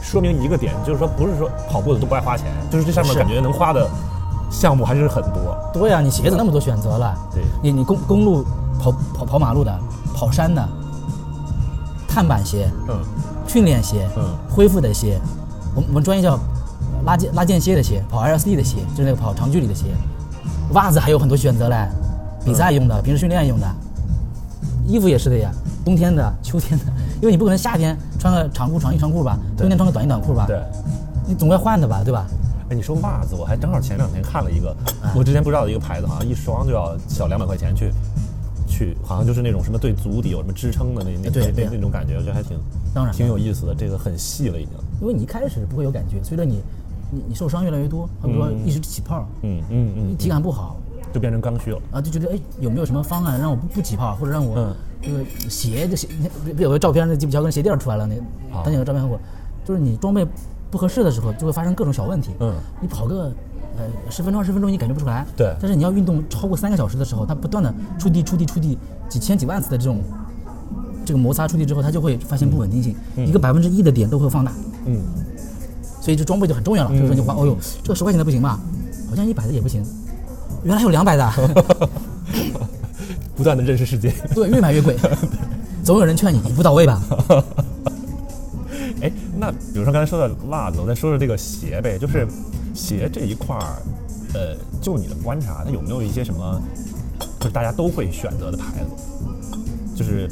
[0.00, 3.88] 说明一个点，就是说不是说跑步的都不爱花钱，就是这上面感觉能花的
[4.50, 5.56] 项目还是很多。
[5.72, 8.44] 对呀、你鞋子那么多选择了，对你你公公路
[8.78, 9.78] 跑跑跑马路的，
[10.14, 10.66] 跑山的，
[12.08, 12.98] 碳板鞋、嗯
[13.46, 15.20] 训练鞋、嗯恢复的鞋，
[15.74, 16.38] 我们我们专业叫
[17.04, 19.86] 拉间拉间歇的鞋，跑 LSD 的鞋，就是那个跑长距离的鞋。
[20.72, 21.88] 袜子还有很多选择嘞，
[22.44, 23.66] 比赛用的，平时训练用的。
[24.86, 25.50] 衣服也是的呀，
[25.84, 26.84] 冬天的、秋天的，
[27.20, 30.60] 因为你不可能夏天穿个长裤、长衣长裤吧，冬天穿个短衣短裤吧，对。
[31.26, 32.26] 你总该换的吧，对吧？
[32.68, 37.90] 哎，你说袜子，我还正好前两天看了一个，哎我之前不知道的一个牌子，好像一双就要小两百块钱去，
[38.66, 42.58] 去好像就是那种什么对足底有什么支撑的那那那那种感觉，我觉得还挺
[42.92, 44.72] 当然挺有意思的，这个很细了已经。
[45.00, 46.62] 因为你一开始不会有感觉，随着你
[47.14, 50.76] 你你受伤越来越多，比如说一直起泡，嗯嗯你嗯，体感不好
[51.12, 51.80] 就变成刚需了。
[51.92, 54.74] 啊，就觉得哎有没有什么方案让我不不起泡，或者让我嗯。
[55.06, 56.08] 这个鞋这鞋，
[56.56, 58.14] 有个照片那吉普乔格那鞋垫出来了，那
[58.56, 58.64] 啊。
[58.64, 59.18] 当年有个照片看过，
[59.62, 60.26] 就是你装备
[60.70, 62.30] 不合适的时候就会发生各种小问题。
[62.40, 62.54] 嗯。
[62.80, 63.30] 你跑个
[63.76, 65.54] 呃十分钟二十分钟你感觉不出来，对。
[65.60, 70.00] 但是你要运动超过三个小时的时候，它不断的触地触地触地几千几万次的这种
[71.04, 74.52] 这个摩擦触地之后，它就会发现不稳定性，一个百分之一的点都会放大。
[74.86, 75.02] 嗯，
[76.04, 76.90] 所以这装备就很重要了。
[76.90, 78.60] 就是说你花，哦呦，这个十块钱的不行吧？
[79.08, 79.82] 好像一百的也不行，
[80.62, 81.32] 原来还有两百的，
[83.34, 84.12] 不断的认识世界。
[84.36, 84.94] 对，越买越贵。
[85.82, 87.02] 总有人劝你一步到位吧。
[89.00, 92.28] 哎，那比如说刚才说的袜子，我再说说这个鞋呗，就是
[92.74, 93.80] 鞋这一块儿，
[94.34, 96.60] 呃，就你的观察，它有没有一些什么，
[97.40, 98.90] 就是大家都会选择的牌子？
[99.96, 100.28] 就是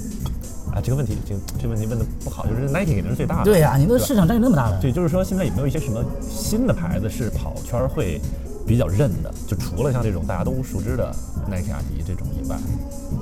[0.73, 3.45] 啊，这个问题，这这个问题问的不好，就是 Nike 肯定是最大的。
[3.45, 4.81] 对呀、你那市场占有那么大了。
[4.81, 8.21] 对，就是说现在有没有一些什么新的牌子是跑圈会
[8.67, 9.33] 比较认的？
[9.47, 11.15] 就除了像这种大家都熟知的
[11.47, 12.57] Nike、阿迪这种以外，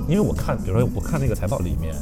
[0.07, 1.93] 因为我看，比如说我看那个财报里面，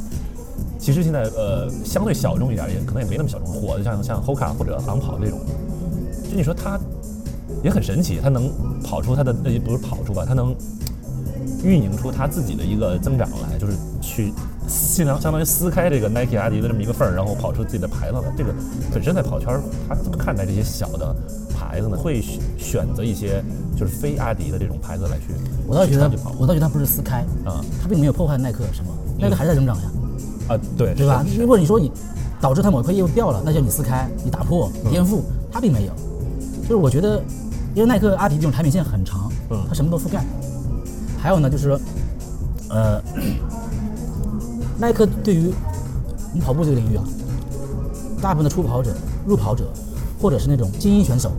[0.78, 5.40] 其实现在呃相对小众一点，也可能也没那么小众，火的像像 Hoka 或者昂跑这种，
[6.30, 6.78] 就你说它
[7.64, 8.52] 也很神奇，它能
[8.84, 10.54] 跑出它的那不是跑出吧，它能
[11.64, 14.32] 运营出它自己的一个增长来，就是去
[14.70, 18.32] 相当相当于撕开这个 Nike、阿迪的这么一个缝儿，然后跑出自己的牌子来。
[18.36, 18.54] 这个
[18.92, 21.14] 本身在跑圈儿，他怎么看待这些小的
[21.52, 21.96] 牌子呢？
[21.96, 23.42] 会选选择一些
[23.76, 25.34] 就是非阿迪的这种牌子来去，
[25.66, 29.82] 我倒觉得我倒觉得他不是撕开，啊它并没有破坏耐克什么，耐克还是在增长呀，
[30.48, 31.26] 啊，对对吧？
[31.36, 31.90] 如果你说你
[32.40, 35.92] 导致它某一块业务掉了，那叫你撕开，你打破、嗯颠覆，它并没有。
[36.62, 37.20] 就是我觉得，
[37.74, 40.24] 因为耐克、阿迪这种产品线很长，嗯它什么都覆盖。
[41.20, 41.80] 还有呢，就是说，
[42.70, 43.02] 呃，
[44.80, 45.52] 耐克对于
[46.32, 47.04] 我们跑步这个领域啊，
[48.22, 48.94] 大部分的初跑者、
[49.26, 49.70] 入跑者，
[50.20, 51.30] 或者是那种精英选手，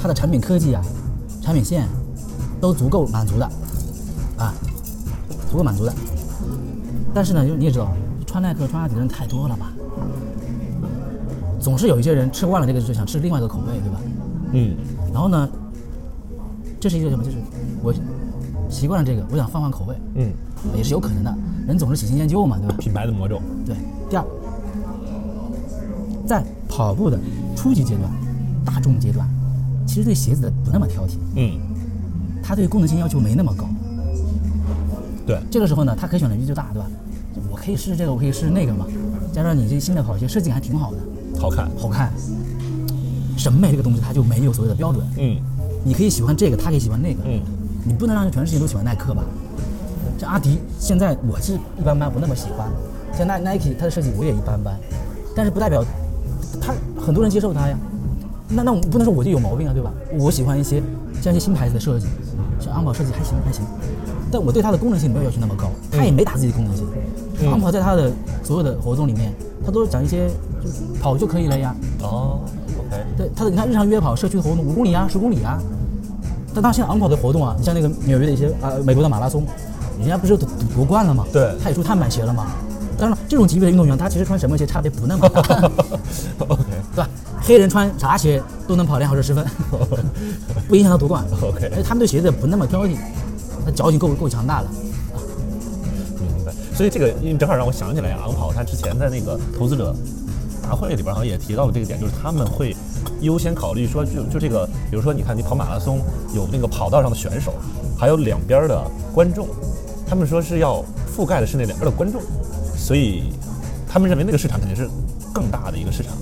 [0.00, 0.82] 它的产品科技啊、
[1.42, 1.88] 产品线
[2.60, 3.44] 都足够满足的，
[4.36, 4.54] 啊，
[5.50, 5.92] 足够满足的。
[7.12, 7.92] 但是呢，就你也知道，
[8.26, 9.72] 穿耐克、穿阿迪的人太多了吧？
[11.60, 14.00] 总是有一些人吃惯了这个，就想吃另外一个口味，对吧？
[14.52, 14.76] 嗯
[15.12, 15.48] 然后呢，
[16.78, 17.24] 这是一个什么？
[17.24, 17.38] 就是
[17.82, 17.92] 我
[18.68, 20.32] 习惯了这个，我想换换口味，嗯，
[20.76, 21.34] 也是有可能的。
[21.66, 22.76] 人总是喜新厌旧嘛，对吧？
[22.78, 23.74] 品牌的魔咒，对。
[24.08, 24.24] 第二，
[26.26, 27.18] 在跑步的
[27.56, 28.10] 初级阶段、
[28.64, 29.28] 大众阶段，
[29.86, 31.58] 其实对鞋子的不那么挑剔，嗯，
[32.42, 33.68] 他对功能性要求没那么高。
[35.26, 36.88] 对，这个时候呢，他可以选的余地就大，对吧？
[37.50, 38.86] 我可以试试这个，我可以试试那个嘛。
[39.32, 40.98] 加上你这新的跑鞋设计还挺好的，
[41.38, 42.12] 好看，好看。
[43.36, 45.36] 审美这个东西它就没有所谓的标准，嗯
[45.84, 47.40] 你可以喜欢这个，他可以喜欢那个，嗯，
[47.84, 49.22] 你不能让全世界都喜欢耐克吧？
[50.18, 52.68] 这阿迪现在我是一般般，不那么喜欢。
[53.16, 54.76] 像耐 Nike 它的设计我也一般般，
[55.34, 55.84] 但是不代表
[56.60, 57.76] 它很多人接受它呀。
[58.48, 59.92] 那那我不能说我就有毛病啊，对吧？
[60.18, 60.82] 我喜欢一些
[61.20, 62.06] 像一些新牌子的设计，
[62.58, 63.64] 像安跑设计还行还行，
[64.30, 66.86] 但我对它的功能性没有要求那么高，它也没打自己的功能性。
[67.40, 68.10] 嗯昂跑在它的
[68.42, 69.32] 所有的活动里面，
[69.64, 70.28] 它都是讲一些
[70.60, 71.72] 就是跑就可以了呀。
[72.02, 72.40] 哦
[72.80, 75.62] ，OK，对，它的你看日常约跑、社区活动五公里啊、十公里啊，
[76.54, 79.44] 但当现在昂跑的活动啊，你像那个纽约的一些啊、美国的马拉松，
[79.98, 81.24] 人家不是夺夺冠了吗？
[81.32, 82.46] 对他也出碳板鞋了吗？
[82.98, 85.40] 当然了，这种级别的运动员，他其实穿什么鞋差别不那么大，
[86.48, 86.62] OK
[86.94, 87.08] 对吧？
[87.40, 89.46] 黑人穿啥鞋都能跑两小时十分，
[90.66, 91.24] 不影响他夺冠。
[91.40, 92.96] OK 所以他们对鞋子不那么挑剔，
[93.64, 94.66] 他脚劲够够强大了。
[96.20, 96.52] 明白。
[96.74, 99.94] 所以这个，因为正好让我想起来，昂跑他之前在那个投资者
[100.68, 102.76] 大会里边好像也提到了这个点，就是他们会
[103.22, 105.98] 优先考虑说，就就这个，比如说你看你跑马拉松，
[106.34, 107.54] 有那个跑道上的选手，
[107.98, 108.78] 还有两边的
[109.14, 109.48] 观众，
[110.06, 110.84] 他们说是要
[111.16, 112.20] 覆盖的是那两边的观众，
[112.76, 113.32] 所以
[113.88, 114.86] 他们认为那个市场肯定是
[115.32, 116.12] 更大的一个市场。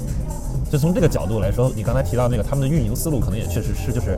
[0.71, 4.17] 就从这个角度来说，你刚才提到那个他们的运营思路，可能也确实是就是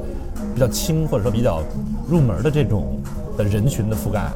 [0.55, 1.63] 比较轻或者说比较
[2.07, 3.01] 入门的这种
[3.39, 4.31] 的人群的覆盖，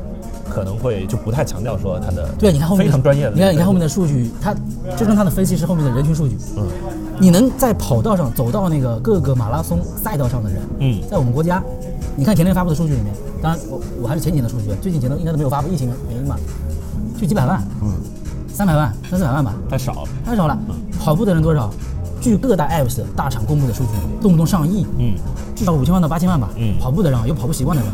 [0.52, 4.52] 可能会就不太强调说它的对，你看后面非常专业的，你看你看后面的数据，它
[4.96, 6.36] 支撑它的分析是后面的人群数据。
[6.56, 6.66] 嗯，
[7.18, 11.62] 你能在跑道上走到那个各个马拉松赛道上的人，嗯在我们国家，
[12.14, 16.36] 你看前天发布的数据里面，当然我我还是前几年的数据，最近几年应该都没有发布，疫情原因嘛，
[17.18, 17.92] 就几百万，嗯，
[18.52, 20.02] 三百万、三四百万吧，太少了。
[20.24, 20.58] 太少了。
[21.00, 21.70] 跑步的人多少？
[22.20, 25.14] 据各大 apps 大厂公布的数据，动不动上亿，嗯，
[25.56, 26.50] 至少五千万到八千万吧。
[26.56, 27.92] 嗯跑步的人啊，有跑步习惯的人，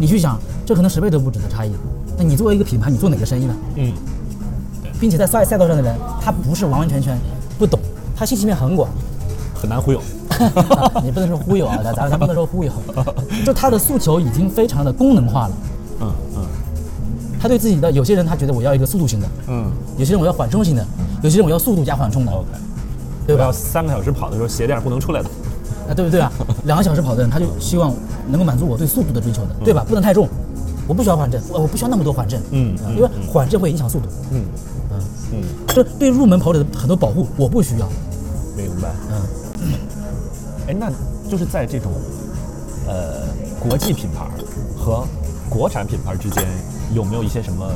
[0.00, 1.70] 你去想，这可能十倍都不止的差异。
[2.18, 3.56] 那你作为一个品牌，你做哪个生意呢？
[3.76, 3.92] 嗯，
[5.00, 7.16] 并且在赛赛道上的人，他不是完完全全
[7.58, 7.78] 不懂，
[8.16, 8.90] 他信息面很广。
[9.54, 10.00] 很难忽悠。
[11.02, 12.70] 你不能说忽悠啊，咱咱咱不能说忽悠，
[13.44, 15.52] 就他的诉求已经非常的功能化了。
[16.00, 16.42] 嗯嗯
[17.40, 19.64] 他对自己的有些人他觉得我要一个速度型的，嗯
[19.96, 20.86] 有些人我要缓冲型的，
[21.22, 22.46] 有些人我要速度加缓冲的，，OK。
[23.26, 23.52] 对吧我要？
[23.52, 25.28] 三个小时跑的时候鞋垫不能出来的。
[25.88, 26.30] 啊，对不对啊？
[26.64, 27.92] 两个小时跑的人，他就希望
[28.28, 29.84] 能够满足我对速度的追求的，对吧？
[29.88, 30.28] 不能太重，
[30.88, 34.08] 我不需要缓震，我我不需要那么多缓震，嗯啊因为缓震会影响速度。
[34.32, 34.42] 嗯
[34.90, 35.00] 嗯，
[35.32, 37.86] 嗯，就对入门跑者的很多保护，我不需要。
[38.56, 38.88] 明白。
[39.10, 39.72] 嗯，
[40.66, 40.90] 哎，那
[41.30, 41.92] 就是在这种
[42.86, 43.26] 呃
[43.60, 44.26] 国际品牌
[44.76, 45.04] 和
[45.50, 46.42] 国产品牌之间，
[46.94, 47.70] 有没有一些什么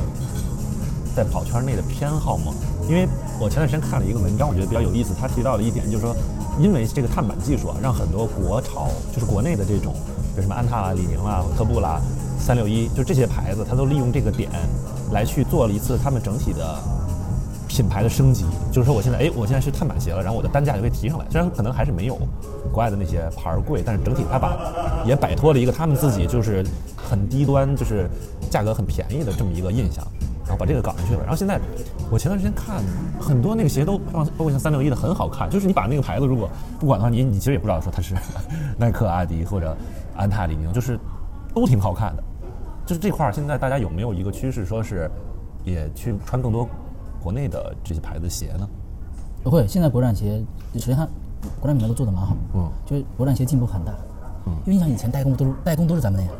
[1.15, 2.51] 在跑圈内的偏好吗？
[2.89, 3.07] 因为
[3.39, 5.13] 我前段时间看了一个文章，我觉得比较有意思。
[5.17, 6.15] 他提到了一点，就是说，
[6.59, 9.93] 因为这个碳板技术啊，让很多国潮，就是国内的这种，
[10.35, 12.01] 比如什么安踏啦、李宁啦、特步啦、
[12.43, 14.49] 三六一，就这些牌子，它都利用这个点
[15.13, 16.77] 来去做了一次他们整体的
[17.69, 22.15] 品牌的升级，就是说我现在哎，我现在是碳板鞋了，然后我的单价就会提上来，虽然可能还是没有
[22.69, 24.57] 国外的那些牌儿贵，但是整体它把
[25.05, 26.65] 也摆脱了一个他们自己就是
[26.97, 28.09] 很低端，就是
[28.49, 30.05] 价格很便宜的这么一个印象，
[30.43, 31.21] 然后把这个搞上去了。
[31.21, 31.57] 然后现在
[32.11, 32.83] 我前段时间看
[33.21, 38.13] 很多那个鞋都包括像三六一的很好看，就是你把那个牌子如果不管的话，你你其实也不知道说它是
[38.77, 39.73] 耐克、阿迪或者
[40.17, 40.99] 安踏、李宁，就是
[41.55, 42.23] 都挺好看的。
[42.85, 45.09] 就是这块儿，现在大家有没有一个趋势，说是
[45.63, 46.67] 也去穿更多
[47.21, 48.67] 国内的这些牌子鞋呢？
[49.43, 50.43] 不会，现在国产鞋，
[50.75, 51.05] 首先它
[51.59, 53.93] 国产品牌都做的蛮好，嗯就是国产鞋进步很大，
[54.45, 56.31] 嗯，因为你想以前代工都是代工都是咱们的呀，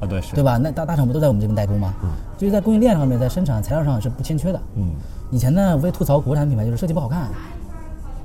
[0.00, 0.56] 啊，对，是对吧？
[0.56, 1.94] 那大大厂不都在我们这边代工吗？
[2.02, 4.60] 嗯，就是在供应链上面，在生产材料上是不欠缺的。
[4.76, 4.92] 嗯，
[5.30, 7.28] 以前呢，无非吐槽国产品牌就是设计不好看，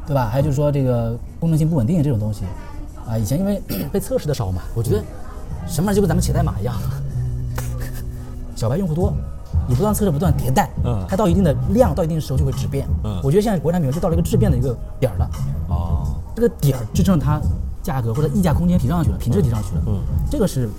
[0.05, 0.27] 对吧？
[0.29, 2.45] 还有就是说这个功能性不稳定这种东西，
[3.07, 3.61] 啊，以前因为
[3.91, 5.03] 被测试的少嘛，我觉得
[5.67, 6.75] 什么就跟咱们写代码一样，
[8.55, 9.13] 小白用户多，
[9.67, 12.87] 你不断测试，不断迭代，嗯它到一定的量，到一定的时候就会质变。
[13.03, 13.19] 嗯。
[13.23, 15.29] 我觉得现在国产品牌就到了一个质变的一个点儿了，
[15.69, 17.41] 哦，这个点儿支撑它
[17.83, 19.99] 价格或者溢价空间提上去了，品质提上去了，嗯，
[20.31, 20.69] 这个是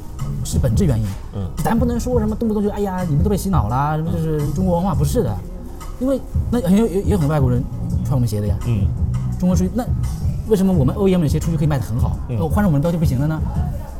[0.44, 1.48] 是本质原因，嗯。
[1.62, 5.36] 咱不能说什么动不动就哎呀你们都被洗脑啦，什么就是中国文化不是的，
[6.00, 7.62] 因为那也有也也有很多外国人
[8.04, 8.86] 穿我们鞋的呀，嗯。
[9.38, 9.84] 中国出去那
[10.48, 12.16] 为什么我们 OEM 的鞋出去可以卖得很好，
[12.48, 13.38] 换成我们标就不行了呢？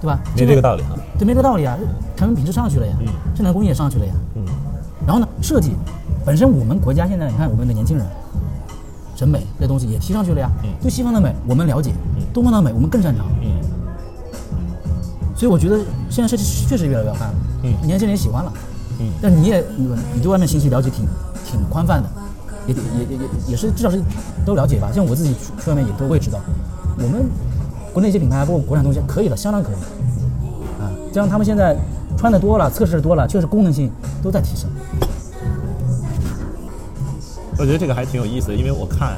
[0.01, 0.21] 对吧？
[0.37, 0.99] 没这个道理啊。
[1.19, 1.77] 对，没这个道理啊，
[2.17, 4.45] 产品品质上去了呀，嗯生产工艺也上去了呀，嗯。
[5.07, 5.73] 然后呢，设计
[6.25, 8.07] 本身我们国家现在你看我们的年轻人
[9.15, 10.71] 审美这东西也提上去了呀，嗯。
[10.83, 11.93] 对西方的美我们了解，
[12.33, 13.61] 东方的美我们更擅长，嗯。
[15.35, 15.79] 所以我觉得
[16.11, 18.53] 现在设计确实越来越好看了，嗯年轻人也喜欢了，
[19.01, 19.07] 嗯。
[19.21, 21.07] 但你也你你对外面信息了解挺
[21.45, 22.09] 挺宽泛的，
[22.67, 22.81] 也也
[23.11, 24.03] 也也也是至少是
[24.45, 26.39] 都了解吧，像我自己去去外面也都会知道，
[26.99, 27.29] 我们
[27.97, 29.75] 国内一些品牌包括国产东西可以的，相当可以，
[30.79, 31.75] 啊，加上他们现在
[32.15, 33.91] 穿的多了，测试的多了，确实功能性
[34.23, 34.69] 都在提升。
[37.57, 39.17] 我觉得这个还挺有意思的，因为我看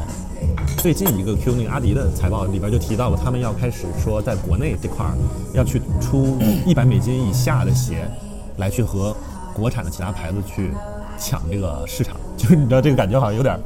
[0.76, 5.10] 最近一个 Q 那个阿迪的财报里边就提到了，他们要开始说在国内这块儿
[5.54, 8.08] 要去出一百美金以下的鞋，
[8.58, 9.12] 来去和
[9.52, 10.70] 国产的其他牌子去
[11.18, 12.14] 抢这个市场。
[12.36, 13.58] 就是你知道这个感觉好像有点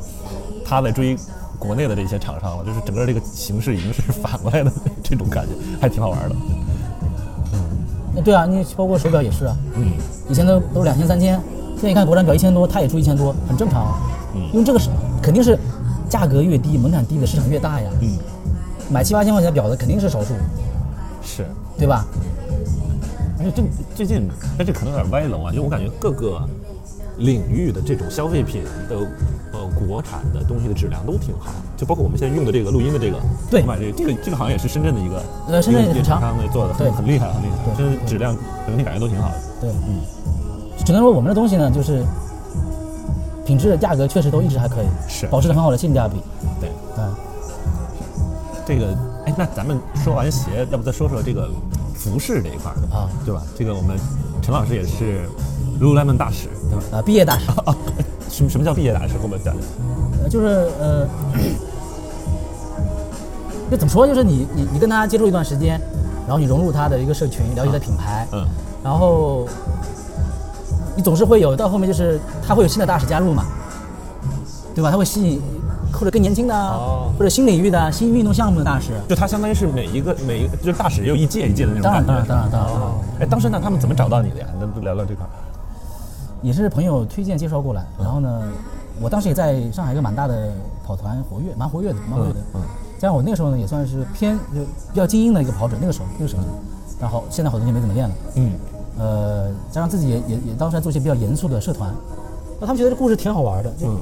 [0.65, 1.15] 他在追
[1.63, 6.35] 国内的这些厂商了，就是整个这个形势已经是反过来的这种感觉，还挺好玩的。
[8.15, 9.93] 嗯对啊，你包括手表也是啊，嗯
[10.29, 11.41] 以前都都两千三千，
[11.77, 14.01] 现在你看国产表一千多，它也出一千多，很正常啊。
[14.35, 14.91] 嗯因为这个是
[15.23, 15.57] 肯定是
[16.11, 17.89] 价格越低，门槛低的市场越大呀。
[18.01, 18.19] 嗯，
[18.91, 20.35] 买七八千块钱的表的肯定是少数，
[21.23, 21.47] 是。
[21.79, 22.05] 对吧？
[23.39, 23.63] 而且这
[23.95, 26.41] 最近，但这可能有点歪楼啊，因为我感觉各个
[27.17, 29.07] 领域的这种消费品的呃
[29.73, 33.19] 国产的东西的质量都挺好，就包括我们现在用的这个录音的这个，
[33.51, 39.35] 对我买这个这个这个好像也是深圳的一个，呃深圳厂商的做的很很厉害很厉害，对真是质量整体感觉都挺好的。
[39.61, 40.01] 对，嗯，
[40.85, 42.05] 只能说我们的东西呢，就是
[43.45, 46.17] 品质、价格确实都一直还可以，是保持着很好的性价比。
[46.61, 47.15] 对，嗯，
[48.67, 51.49] 这个哎，那咱们说完鞋，要不再说说这个
[51.95, 53.43] 服饰这一块儿的啊对吧？
[53.57, 53.97] 这个我们
[54.43, 55.29] 陈老师也是
[55.81, 56.49] Lululemon 大使，
[56.93, 57.47] 啊，毕业大使，
[58.31, 59.15] 什么什么叫毕业大师？
[59.15, 59.63] 给我们讲讲。
[60.23, 60.47] 呃就是
[60.81, 61.07] 呃，
[63.71, 64.07] 就怎么说？
[64.07, 65.81] 就是你你你跟他接触一段时间，
[66.27, 68.47] 然后你融入他的一个社群，了解他的品牌，嗯
[68.85, 69.47] 然后
[70.97, 73.45] 你总是会有到后面就是他会有新的大使加入嘛，
[74.75, 74.91] 对吧？
[74.91, 75.41] 他会吸引
[75.93, 78.93] 或者更年轻的啊，哦或者新领域的啊、新运动项目的大使。
[79.09, 84.47] 就他相当于是每一个每一个就是大使也有一届一届的那种当然，当然，当然，当然，哦，哎，当时那他们怎么找到你的呀？
[84.61, 85.31] 能聊聊这块儿？
[86.43, 87.85] 也是朋友推荐介绍过来。
[87.99, 88.43] 然后呢，
[89.01, 90.53] 我当时也在上海一个蛮大的
[90.85, 92.41] 跑团活跃，蛮活跃的，蛮活跃的。
[92.55, 92.63] 嗯嗯
[92.99, 96.43] 加上我那个时候呢，也算是偏就比较精英的一个跑者，那个时候那个时候，
[97.01, 98.15] 然后现在好多年没怎么练了。
[98.37, 98.53] 嗯。
[98.99, 101.93] 呃，加上自己也也也当时还做一些比较严肃的社团，
[102.61, 103.97] 那他们觉得这故事挺好玩的，就，嗯。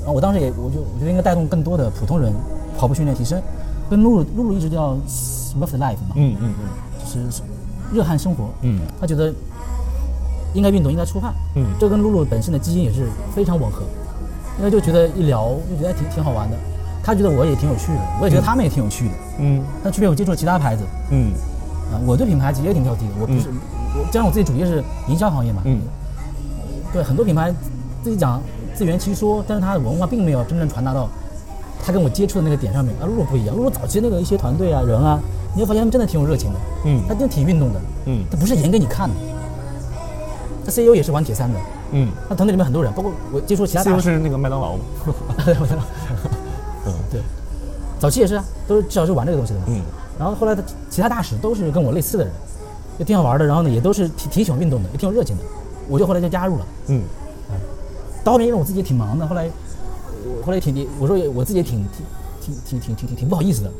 [0.00, 2.32] 然后我当时也我就我觉得应该带动更多的普通人
[2.78, 3.42] 跑步训练提升，
[3.90, 4.92] 跟露露露露一直叫
[5.58, 6.68] rough the life 嘛，嗯嗯嗯。
[7.02, 7.42] 就是是
[7.92, 8.80] 热汗生活，嗯。
[9.00, 9.34] 他觉得
[10.56, 11.64] 应该运动，应该出汗，嗯。
[11.78, 13.82] 这跟露露本身的基因也是非常吻合，
[14.58, 16.56] 因为就觉得一聊就觉得挺挺好玩的，
[17.02, 19.62] 他觉得我也挺有趣的，我也觉得他们也挺有趣的，嗯。
[19.84, 21.32] 但区别我接触了其他牌子，嗯。
[21.92, 23.48] 啊，我对品牌其实也挺挑剔的，我不是，
[23.94, 25.80] 我加上我自己主业是营销行业嘛，嗯。
[26.92, 27.52] 对很多品牌
[28.02, 28.40] 自己讲
[28.74, 31.08] 自圆其说，但是它的文化并没有真正传达到
[31.84, 32.94] 他跟我接触的那个点上面。
[33.00, 35.20] 啊，露露不一样，露露早期那个一些团队啊人啊，
[35.54, 37.02] 你会发现他们真的挺有热情的，嗯。
[37.06, 38.24] 他真的挺运动的，嗯。
[38.30, 39.14] 他不是演给你看的。
[40.66, 41.58] 他 CEO 也是玩铁三的，
[41.92, 44.82] 嗯他团队里面很多人，包括我接触其他大，CEO 是那个麦当劳吗？
[46.86, 47.20] 嗯对，
[48.00, 49.66] 早期也是啊，都是至少是玩这个东西的嘛。
[49.68, 49.80] 嗯
[50.18, 52.32] 然后后来的其他大使都是跟我类似的人，
[52.98, 55.42] 也挺好玩的，然后呢也都是挺挺喜欢运动的，也挺有热情的，
[55.88, 56.66] 我就后来就加入了。
[56.88, 57.02] 嗯
[58.24, 59.48] 到后面因为我自己也挺忙的，后来
[60.24, 61.86] 我后来也挺我说我自己也挺
[62.42, 63.70] 挺挺挺挺挺挺不好意思的，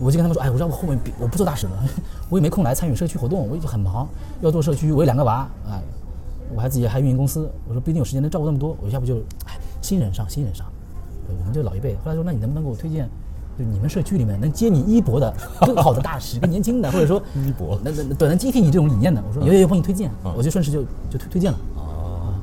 [0.00, 1.72] 我就跟他们说，哎，我说我后面我不做大使了，
[2.28, 4.08] 我也没空来参与社区活动，我已经很忙，
[4.40, 5.82] 要做社区，我有两个娃，哎，
[6.54, 10.66] 我还自己还运营公司，我说不一定有时间能照顾那么多，我要不就哎新人上新人上，
[11.26, 13.08] 对我们就老一辈，后来说那你能不能给我推荐？
[13.58, 21.58] 就你们社区里面能接你衣钵的更好的大使，更年轻的，或者说 衣钵能能对能接替你这种理念的，我说有有有，帮你推荐，嗯我就顺势就就推推荐了。
[21.74, 22.34] 哦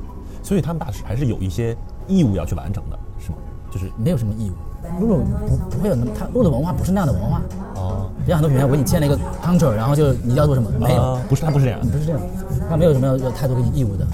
[0.44, 1.76] 所以他们大使还是有一些
[2.08, 3.38] 义务要去完成的，是吗？
[3.72, 4.54] 就是没有什么义务。
[5.00, 5.18] 露露
[5.48, 7.42] 不不会有那么，他露露的文化不是那样的文化。
[7.76, 12.22] 哦，不像很多品牌，我给你签了一个 contract，然后就你要做什么，没有，啊不是他不是这样不是这样，
[12.70, 14.06] 他没有什么要要太多给你义务的。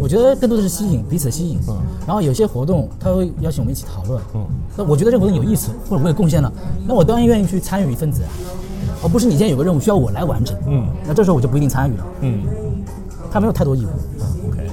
[0.00, 1.58] 我觉得更多的是吸引彼此的吸引。
[1.68, 4.22] 嗯然后有些活动他会邀请我们一起讨论。
[4.34, 6.50] 嗯那我觉得这个活动有意思，或者我有贡献了，
[6.86, 8.30] 那我当然愿意去参与一份子啊，
[9.02, 10.56] 而不是你现在有个任务需要我来完成。
[10.66, 12.06] 嗯那这时候我就不一定参与了。
[12.20, 12.42] 嗯
[13.30, 13.88] 他没有太多义务。
[14.48, 14.70] ，OK。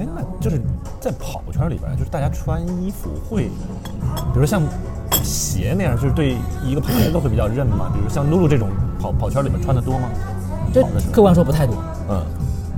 [0.00, 0.60] 哎，那就是
[1.00, 3.48] 在跑圈里边，就是大家穿衣服会，
[4.32, 4.62] 比如像
[5.22, 7.90] 鞋那样，就是对一个牌子会比较认嘛？
[7.92, 8.68] 比如像露露这种
[9.00, 10.08] 跑跑圈里面穿的多吗？
[10.72, 11.76] 这客观说不太多。
[12.10, 12.20] 嗯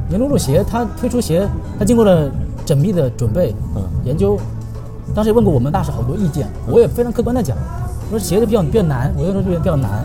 [0.08, 2.30] 因为露露鞋，它推出鞋，它经过了
[2.64, 4.38] 缜密的准备、嗯研究。
[5.14, 7.56] 当时也问过我们大使好多意见，我也非常客观的讲，
[8.08, 10.04] 我说鞋子比较比较难，我就说这边比较难。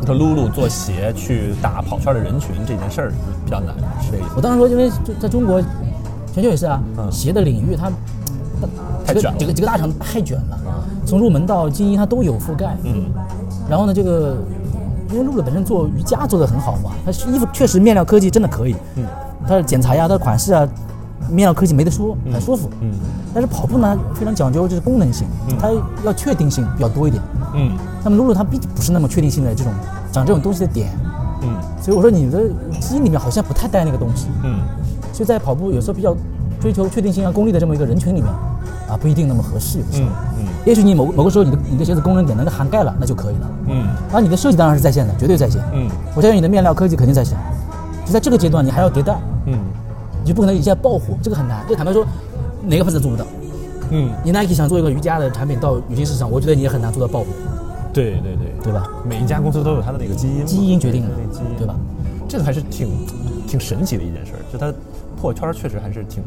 [0.00, 3.12] 你说露露做鞋去打跑圈的人群这件事儿
[3.44, 5.60] 比较难，是这个意思我当时说，因为就在中国，
[6.32, 7.90] 全球也是啊，嗯鞋的领域它
[9.06, 10.58] 太卷了几个几个大厂太卷了，
[11.04, 12.76] 从入门到精英它都有覆盖。
[12.84, 13.04] 嗯
[13.68, 14.36] 然后呢，这个
[15.10, 19.04] 因为露露本身做瑜伽做得很好嘛，它衣服确实面料科技真的可以，嗯
[19.46, 20.68] 它的剪裁呀、它的款式啊，
[21.30, 22.68] 面料科技没得说，很舒服。
[22.80, 22.92] 嗯
[23.32, 25.26] 但是跑步呢非常讲究就是功能性，
[25.58, 25.68] 它
[26.04, 27.22] 要确定性比较多一点。
[27.54, 29.72] 嗯那么露露它毕竟不是那么确定性的这种
[30.12, 30.90] 讲这种东西的点，
[31.42, 31.48] 嗯
[31.82, 32.42] 所以我说你的
[32.80, 34.28] 基因里面好像不太带那个东西。
[34.44, 34.60] 嗯
[35.12, 36.14] 所以在跑步有时候比较
[36.60, 38.30] 追求确定性啊、功利的这么一个人群里面，
[38.88, 39.78] 啊不一定那么合适。
[39.78, 43.50] 有的时候，嗯也许你某某个时候你的你的鞋子功能点能够涵盖了，那就可以了。
[43.68, 45.62] 嗯而你的设计当然是在线的，绝对在线。
[45.74, 47.36] 嗯我相信你的面料科技肯定在线。
[48.06, 49.58] 就在这个阶段，你还要迭代，嗯
[50.22, 51.64] 你就不可能一下爆火，这个很难。
[51.68, 52.04] 这坦白说，
[52.66, 53.26] 哪个牌子都做不到。
[53.90, 57.26] 嗯，你 Nike 想做一个瑜伽的产品到女性市场，我觉得你也很难做到爆火，
[57.92, 58.88] 对对对对吧？
[59.06, 61.74] 每一家公司都有它的那个基因，基因决定的对对基因，对吧？
[62.26, 62.88] 这个还是挺
[63.46, 64.72] 挺神奇的一件事儿，就它
[65.20, 66.22] 破圈儿确实还是挺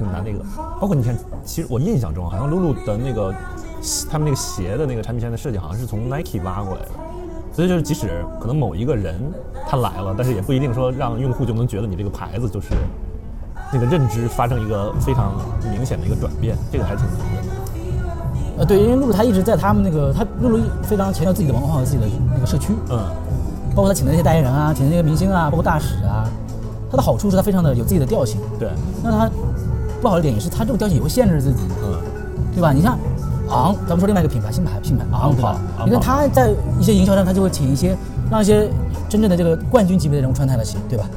[0.00, 0.44] 挺难那个。
[0.80, 3.32] 包括你看，其实我印象中好像露露的那个
[4.10, 6.90] 他们那个鞋的那个产品线的设计，好像是从 Nike 挖过来的。
[7.52, 9.20] 所以就是，即使可能某一个人
[9.68, 12.68] 他来了，但是也不一定说让用户就能觉得你这个牌子就是
[13.72, 15.32] 那个认知发生一个非常
[15.70, 17.52] 明显的一个转变，这个还挺难的。
[18.58, 22.98] 呃，对，因为露露她一直在他们那个，她露露非常强调自己的文化和自己的那个社区，嗯
[23.74, 26.28] 包括她请的那些代言人啊，请的那些明星啊，包括大使啊，
[26.90, 28.40] 它的好处是它非常的有自己的调性。
[28.58, 28.70] 对，
[29.02, 29.30] 那它
[30.00, 31.94] 不好的点也是它这种调性也会限制自己，嗯
[32.54, 32.72] 对吧？
[32.72, 32.98] 你像
[33.48, 35.56] 昂，咱们说另外一个品牌，新牌品牌昂，对吧？
[35.84, 37.96] 你看跑它在一些营销上，它就会请一些
[38.30, 38.68] 让一些
[39.08, 41.08] 真正的这个冠军级别的人物穿它的鞋，对吧？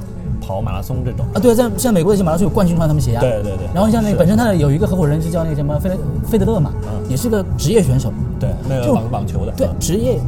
[0.45, 1.25] 跑马拉松这种。
[1.33, 3.21] 啊，对，在像美国的一些马拉松有冠军穿他们鞋啊。
[3.21, 8.11] 对对对然后像那个本身他的有一个合伙人是叫那个什么费德费德勒嘛，嗯也是个职业选手。
[8.39, 9.51] 对，那个就网网球的。
[9.53, 10.19] 对，职业、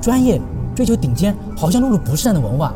[0.00, 0.40] 专业、
[0.74, 2.74] 追求顶尖，好像露露不是这样的文化，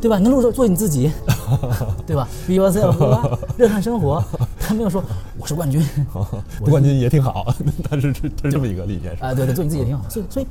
[0.00, 0.16] 对吧？
[0.18, 1.10] 你能露露做你自己，
[2.06, 4.22] 对吧？Be yourself，热爱生活。
[4.60, 5.02] 他没有说
[5.38, 5.82] 我是冠军，
[6.60, 7.54] 不冠军也挺好，
[7.88, 10.04] 但是是他是这么一个理念，啊，对对，做你自己也挺好。
[10.08, 10.46] 所以所以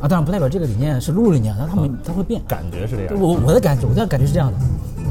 [0.00, 2.40] 啊，当然不代表这个理念是露露理念，他他们他会变。
[2.46, 3.20] 感觉是这样。
[3.20, 4.58] 我我的感觉，我的感觉是这样的。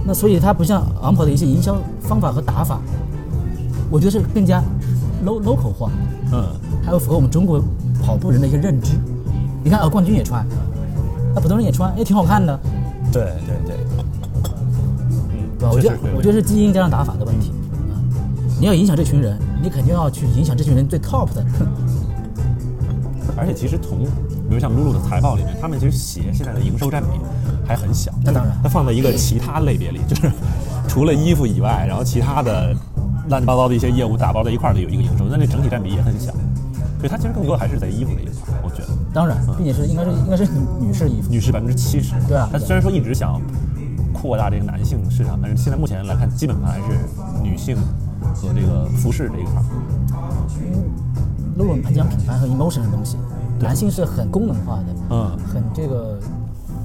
[0.06, 2.80] 那所以它不像昂跑的一些营销方法和打法，
[3.90, 4.62] 我觉得是更加
[5.26, 5.92] low local 化，
[6.32, 6.44] 嗯，
[6.84, 7.62] 还有符合我们中国
[8.04, 8.94] 跑步人的一些认知。
[9.64, 10.46] 你看，啊，冠军也穿，
[11.36, 12.60] 那普通人也穿，也挺好看的，
[13.12, 13.76] 对对对，
[15.34, 15.70] 嗯？
[15.70, 17.52] 我觉得我觉得是基因加上打法的问题
[17.92, 18.00] 啊。
[18.60, 21.46] 你要影响这群人，你肯定要去影响这群人最 top 的。
[23.38, 24.04] 而且其实从，
[24.48, 27.10] 比如像露露的财报里面，他们其实鞋现在的营收占比
[27.66, 28.12] 还很小。
[28.24, 30.32] 那当然它放在一个其他类别里，就是
[30.88, 32.76] 除了衣服以外，然后其他的
[33.30, 36.32] 乱七八糟的一些业务打包在一块儿的有一个营收，但那整体占比也很小。
[37.02, 38.90] 所以它其实更多还是在衣服这一块，我觉得。
[39.12, 41.32] 当然，并且是应该是应该是女女士衣服。
[41.32, 43.42] 女士百分之七十，对啊它虽然说一直想
[44.14, 47.00] 扩大这个男性市场，但是现在目前来看，基本上还是
[47.42, 47.76] 女性
[48.36, 49.66] 和这个服饰这一块儿。
[51.58, 53.18] 露露很讲品牌和 emotion 的东西，
[53.60, 56.20] 男性是很功能化的，嗯很这个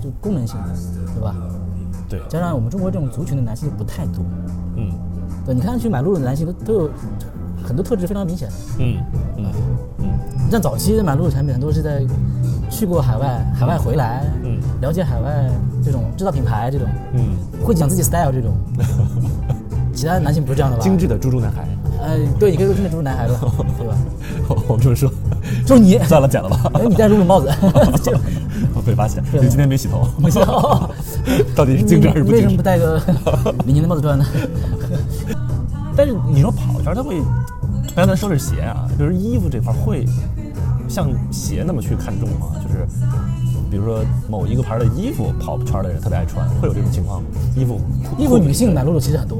[0.03, 0.75] 就功能性的，
[1.15, 1.37] 对吧？
[2.09, 4.25] 对，加上我们中国这种族群的男性不太多，
[4.77, 4.91] 嗯
[5.45, 6.91] 对，你看去买露露的男性都都有
[7.65, 8.55] 很多特质非常明显的。
[8.79, 8.97] 嗯
[9.37, 9.53] 嗯嗯，
[10.47, 12.03] 你像早期买露露产品，很多是在
[12.71, 15.51] 去过海外，海外回来，嗯了解海外
[15.85, 18.55] 这种知道品牌这种，嗯，会讲自己 style 这种。
[19.93, 20.83] 其他男性不是这样的吧？
[20.83, 21.67] 精致的猪猪男孩，
[22.03, 23.41] 呃，对，你可以说真的猪猪男孩了，
[23.79, 23.97] 对吧？
[24.69, 25.11] 我们这么说，
[25.65, 26.71] 就是你，算了，剪了吧。
[26.75, 27.51] 哎，你戴露露帽子，
[28.05, 28.21] 这个
[28.75, 30.89] 我被发现，对你今天没洗头，没洗头，
[31.57, 32.51] 到底是精致还是不精致为什？
[32.51, 33.01] 么不戴个
[33.65, 34.25] 李宁的帽子出来呢？
[35.97, 37.23] 但是你说跑圈，它会，
[37.95, 40.05] 刚才说的是鞋啊，就是衣服这块会
[40.89, 42.49] 像鞋那么去看重吗？
[42.63, 42.87] 就是
[43.71, 47.29] 比如说某一个牌的衣服，跑圈的人特别爱穿，会有这种情况吗？
[47.57, 47.81] 衣服
[48.19, 49.39] 衣服女性买露露其实很多，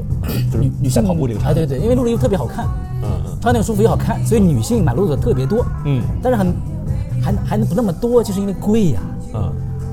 [0.51, 2.65] 就是女女性跑步这个啊，场景对对，因为露露衣服特别好看，
[3.03, 5.65] 嗯嗯穿那个舒服又好看，所以女性买露露的特别多。
[5.85, 6.53] 嗯但是很
[7.21, 9.01] 还还不那么多，就是因为贵呀、
[9.33, 9.51] 嗯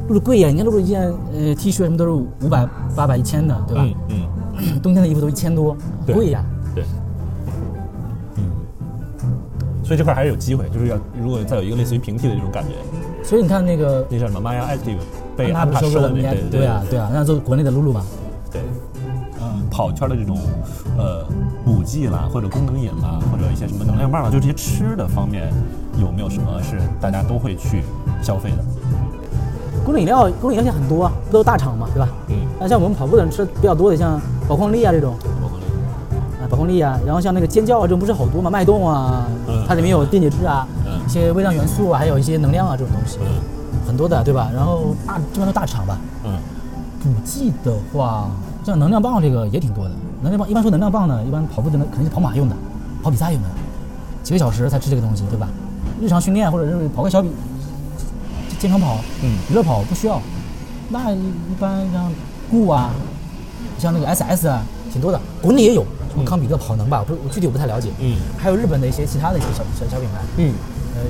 [0.08, 1.02] 露露贵呀、你看露露一件
[1.32, 3.86] 呃 T 恤什么都是五百、八百、一千的，对吧？
[4.10, 4.26] 嗯
[4.58, 5.74] 嗯， 冬天的衣服都一千多，
[6.06, 6.53] 贵呀、对，
[9.84, 12.74] 所以这块还是有机会，就是要如果再有一个类似于平替的这种感觉，
[13.22, 14.96] 所以你看那个那叫什么 Maya Active
[15.36, 16.40] 被安踏收不是收购了的那对。
[16.50, 18.02] 对啊对啊，那做国内的露露嘛，
[18.50, 18.62] 对，
[19.40, 20.38] 嗯，跑圈的这种
[20.96, 21.24] 呃
[21.64, 25.52] 补剂啦，或者功能饮啦，或者一些什么能量棒啦，就这些吃的方面，
[26.00, 27.82] 有没有什么是大家都会去
[28.22, 28.64] 消费的？
[29.84, 32.08] 功能饮料功能饮料现在很多啊，不都是大厂嘛，对吧？
[32.28, 34.18] 嗯，那像我们跑步的人吃的比较多的，像
[34.48, 35.63] 宝矿力啊这种，包括啊，
[36.54, 43.42] 宝矿力啊，然后像那个尖叫啊，这种不是好多嘛，脉动啊，嗯它里面有电解质啊，嗯一些微量元素啊，还有一些能量啊这种东西，嗯
[43.84, 44.50] 很多的，对吧？
[44.54, 45.98] 然后大基本上都大厂吧。
[46.24, 46.38] 嗯
[47.02, 48.30] 补剂的话，
[48.64, 49.90] 像能量棒这个也挺多的。
[50.22, 52.54] 能量棒一般说能量棒呢，一般跑步的呢肯定是跑马用的，
[53.02, 53.48] 跑比赛用的，
[54.22, 55.48] 几个小时才吃这个东西，对吧？
[56.00, 57.28] 日常训练或者是跑个小比
[58.60, 60.20] 健康跑，嗯娱乐跑不需要。
[60.88, 62.10] 那一一般像
[62.50, 62.90] 固啊，
[63.78, 65.84] 像那个 SS 啊，挺多的，国内也有，
[66.14, 67.90] 什么康比特跑能吧，我不我具体我不太了解。
[68.00, 70.54] 嗯还有日本的一些其他的一些小小小品牌，嗯
[70.96, 71.00] 呃，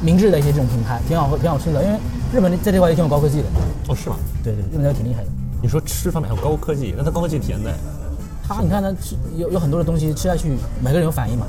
[0.00, 1.98] 明治的一些这种品牌挺好喝挺好吃的，因为
[2.32, 3.44] 日本在这块也挺有高科技的。
[3.88, 4.16] 哦是吗？
[4.42, 5.28] 对对，日本那个挺厉害的。
[5.62, 7.72] 你说吃方面还有高科技，那它高科技体现在
[8.46, 11.46] 它你看它吃有有很多的东西吃下去，每个人有反应嘛。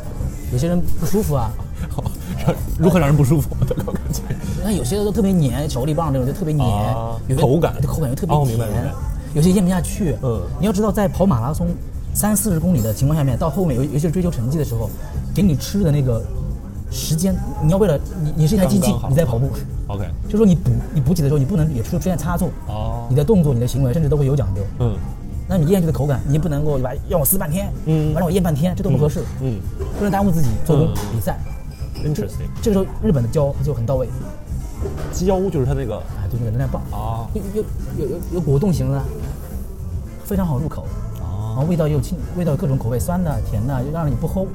[0.51, 1.51] 有些人不舒服啊，
[1.89, 2.03] 好
[2.45, 4.21] 让如何让人不舒服的高科技？
[4.57, 8.93] 你看有些都特别黏，巧克力棒这种就特别黏，啊有口感对口感又特别甜，哦明白明白
[9.33, 10.15] 有些咽不下去。
[10.23, 11.67] 嗯你要知道，在跑马拉松
[12.15, 14.89] 三四十公里的情况下面，到后面尤尤其是追求成绩的时候，
[15.35, 16.23] 给你吃的那个
[16.89, 19.49] 时间，你要为了你你是一台机器刚刚，你在跑步
[19.87, 23.05] ，OK，就说你补你补给的时候，你不能也出出现差错，哦。
[23.09, 24.61] 你的动作、你的行为甚至都会有讲究。
[24.79, 24.95] 嗯。
[25.47, 28.13] 那你咽下去的口感，你不能够把让我撕半天，嗯。
[28.13, 29.59] 完了我咽半天，这都不合适，嗯。
[29.97, 31.37] 不能耽误自己做工嗯比赛。
[32.01, 34.07] ，interesting，这个时候日本的胶它就很到位，
[35.11, 35.97] 胶就是它那个。
[36.21, 37.63] 哎，对那个能量棒，啊有有
[37.99, 39.01] 有有有果冻型的，
[40.23, 40.85] 非常好入口，
[41.55, 44.45] 然啊后味道又清，味道各种口味，酸的、甜的，又让你不齁，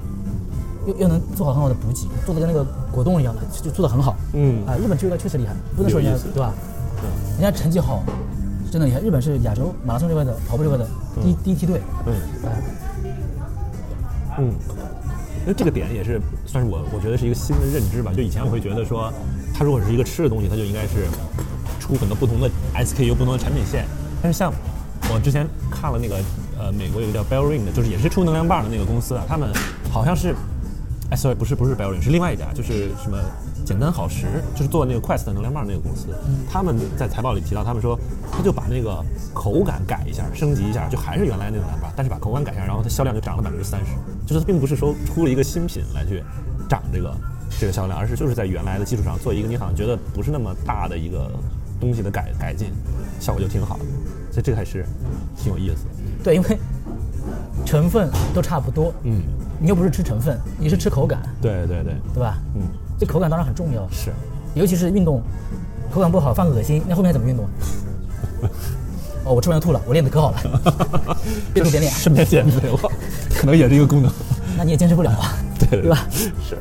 [0.86, 4.14] 又又能做好很好的补给，做的跟那个果冻一样的，就做的很好。
[4.34, 6.53] 嗯啊，日本这块确实厉害，不能说人家对吧？
[7.01, 8.03] 对人家成绩好，
[8.70, 9.01] 真的厉害。
[9.01, 10.86] 日本是亚洲马拉松这块的跑步这块的
[11.22, 11.80] 第一第一梯队。
[12.07, 12.12] 嗯
[12.44, 12.62] 哎，
[14.40, 14.53] 嗯，
[15.40, 18.12] 因为这个点也是算是我我觉得是一个新的认知吧。
[18.14, 19.11] 就以前我会觉得说，
[19.55, 21.07] 它如果是一个吃的东西，它就应该是
[21.78, 23.86] 出很多不同的 SKU、不同的产品线。
[24.22, 24.53] 但是像
[25.14, 26.16] 我之前看了那个
[26.61, 29.48] 呃，美国有一个叫 Bell Ring 的，就是也是出能量棒的那个公司啊，他们
[29.90, 30.34] 好像是，
[31.11, 33.18] 哎，sorry，不是不是 Bell Ring，是另外一家，就是什么
[33.64, 36.08] 简单好时，就是做那个 Quest 能量棒那个公司，
[36.50, 37.98] 他们在财报里提到，他们说
[38.30, 39.02] 他就把那个
[39.32, 43.92] 口感改一下，升级一下，就还是原来那种能量棒，但是把口感改一下，然后它销量就涨了百分之三十，
[44.26, 46.22] 就是它并不是说出了一个新品来去
[46.68, 47.16] 涨这个
[47.58, 51.30] 这个销量，而是就是在原来的基础上做一个你好像觉得不是那么大的一个
[51.80, 52.68] 东西的改改进，
[53.18, 53.84] 效果就挺好的，
[54.30, 54.84] 所以这个还是
[55.34, 55.90] 挺有意思的。
[56.22, 56.58] 对，因为
[57.64, 59.20] 成分都差不多，嗯，
[59.58, 62.38] 你又不是吃成分，你是吃口感，对对对，对吧？
[62.54, 62.62] 嗯，
[62.98, 64.10] 这口感当然很重要，是，
[64.54, 65.22] 尤其是运动，
[65.92, 67.46] 口感不好，犯恶心，那后面怎么运动？
[69.24, 71.16] 哦，我吃完就吐了，我练得可好了，
[71.52, 72.78] 边吐边练，顺便减肥了，
[73.34, 74.10] 可能也是一个功能。
[74.56, 76.06] 那你也坚持不了啊， 对对吧？
[76.10, 76.56] 是。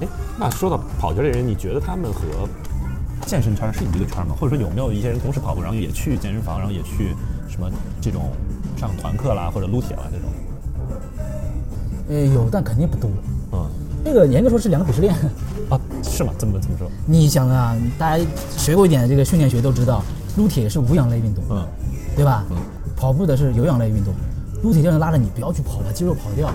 [0.00, 2.46] 哎，那说到跑圈这人，你觉得他们和
[3.26, 4.34] 健身圈是一个圈吗？
[4.38, 7.14] 或者说有没有一些人同时跑步，然后也去健身房，然后也去
[7.58, 7.68] 什么
[8.00, 8.30] 这种
[8.76, 10.30] 上团课啦，或者撸铁啦这种？
[12.08, 13.10] 呃，有，但肯定不多。
[13.52, 13.66] 嗯，
[14.04, 15.12] 这个严格说是两个鄙视链。
[15.68, 16.32] 啊，是吗？
[16.38, 16.88] 怎么怎么说？
[17.04, 18.24] 你想啊，大家
[18.56, 20.04] 学过一点这个训练学都知道，
[20.36, 21.66] 撸铁是无氧类运动，嗯
[22.14, 22.44] 对吧？
[22.96, 24.14] 跑步的是有氧类运动，
[24.62, 26.48] 撸铁就能拉着你不要去跑，把肌肉跑掉；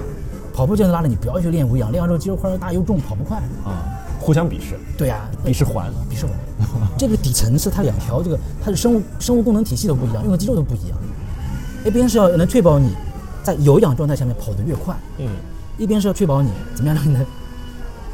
[0.54, 3.38] 跑步就能拉着你不要去练无氧，练完之后肌肉块又大又重，跑不快。
[3.66, 3.84] 啊，
[4.24, 5.92] 互相鄙视，对呀、鄙视环。
[6.10, 6.34] 鄙视环。
[6.98, 10.98] 这个底层是它两条，这个它的生物生物功能体系都不一样，用的肌肉都不一样。
[11.86, 12.96] 一边是要能确保你
[13.44, 15.28] 在有氧状态下面跑得越快，嗯，
[15.78, 17.26] 一边是要确保你怎么样让你的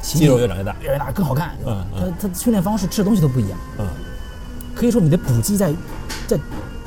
[0.01, 0.75] 肌肉越长越大。
[0.81, 1.55] 越来越大更好看。
[1.67, 3.57] 嗯嗯它它训练方式吃的东西都不一样。
[3.77, 3.87] 嗯，
[4.73, 5.71] 可以说你的补剂在
[6.27, 6.39] 在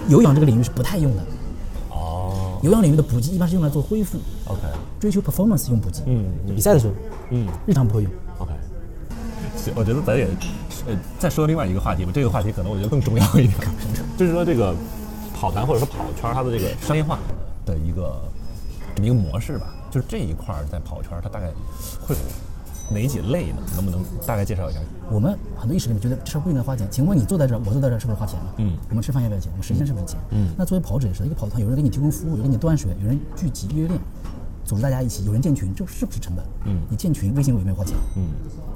[0.08, 1.22] 有氧这个领域是不太用的。
[1.90, 4.60] 哦有氧领域的补剂一般是用来做恢复，，OK，
[4.98, 6.02] 追求 performance 用补剂。
[6.06, 6.92] 嗯比赛的时候，
[7.30, 8.10] 嗯日常不会用。
[9.74, 10.26] 我觉得咱也
[10.86, 13.58] 呃再说另外一个话题吧，这个话题可能我觉得更重要一点，
[14.16, 14.74] 就是说这个
[15.34, 17.18] 跑团或者说跑圈它的这个商业化
[17.64, 18.20] 的一个
[19.02, 21.48] 一个模式吧，就是这一块儿在跑圈它大概
[22.00, 22.20] 会有
[22.90, 23.62] 哪几类呢？
[23.74, 24.80] 能不能大概介绍一下？
[25.10, 26.86] 我们很多意识里面觉得这事儿不应该花钱。
[26.90, 28.54] 请问你坐在这儿，我坐在这儿是不是花钱了？
[28.58, 29.50] 嗯我们吃饭要不要钱？
[29.52, 30.18] 我们时间是不是钱？
[30.30, 33.98] 嗯那作为跑者也是，一个跑团有人给你提供服务，有人给你端水，有人聚集约练，
[34.64, 36.44] 组织大家一起，有人建群，这是不是成本？
[36.66, 37.96] 嗯你建群微信我有没有花钱？
[38.16, 38.28] 嗯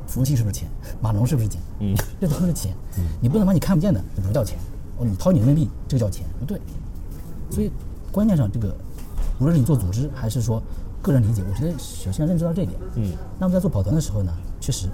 [0.06, 0.68] 服务器是不是钱？
[1.00, 1.60] 码农是不是钱？
[1.80, 2.74] 嗯这都是钱。
[3.20, 4.58] 你不能把你看不见的，这不叫钱。
[4.98, 6.60] 哦，你掏你人民币，这个叫钱，不对。
[7.50, 7.70] 所以
[8.10, 8.74] 观念上，这个
[9.38, 10.62] 无论是你做组织还是说
[11.02, 12.78] 个人理解，我觉得首先要认知到这一点。
[12.94, 14.88] 嗯那么在做跑团的时候呢，确实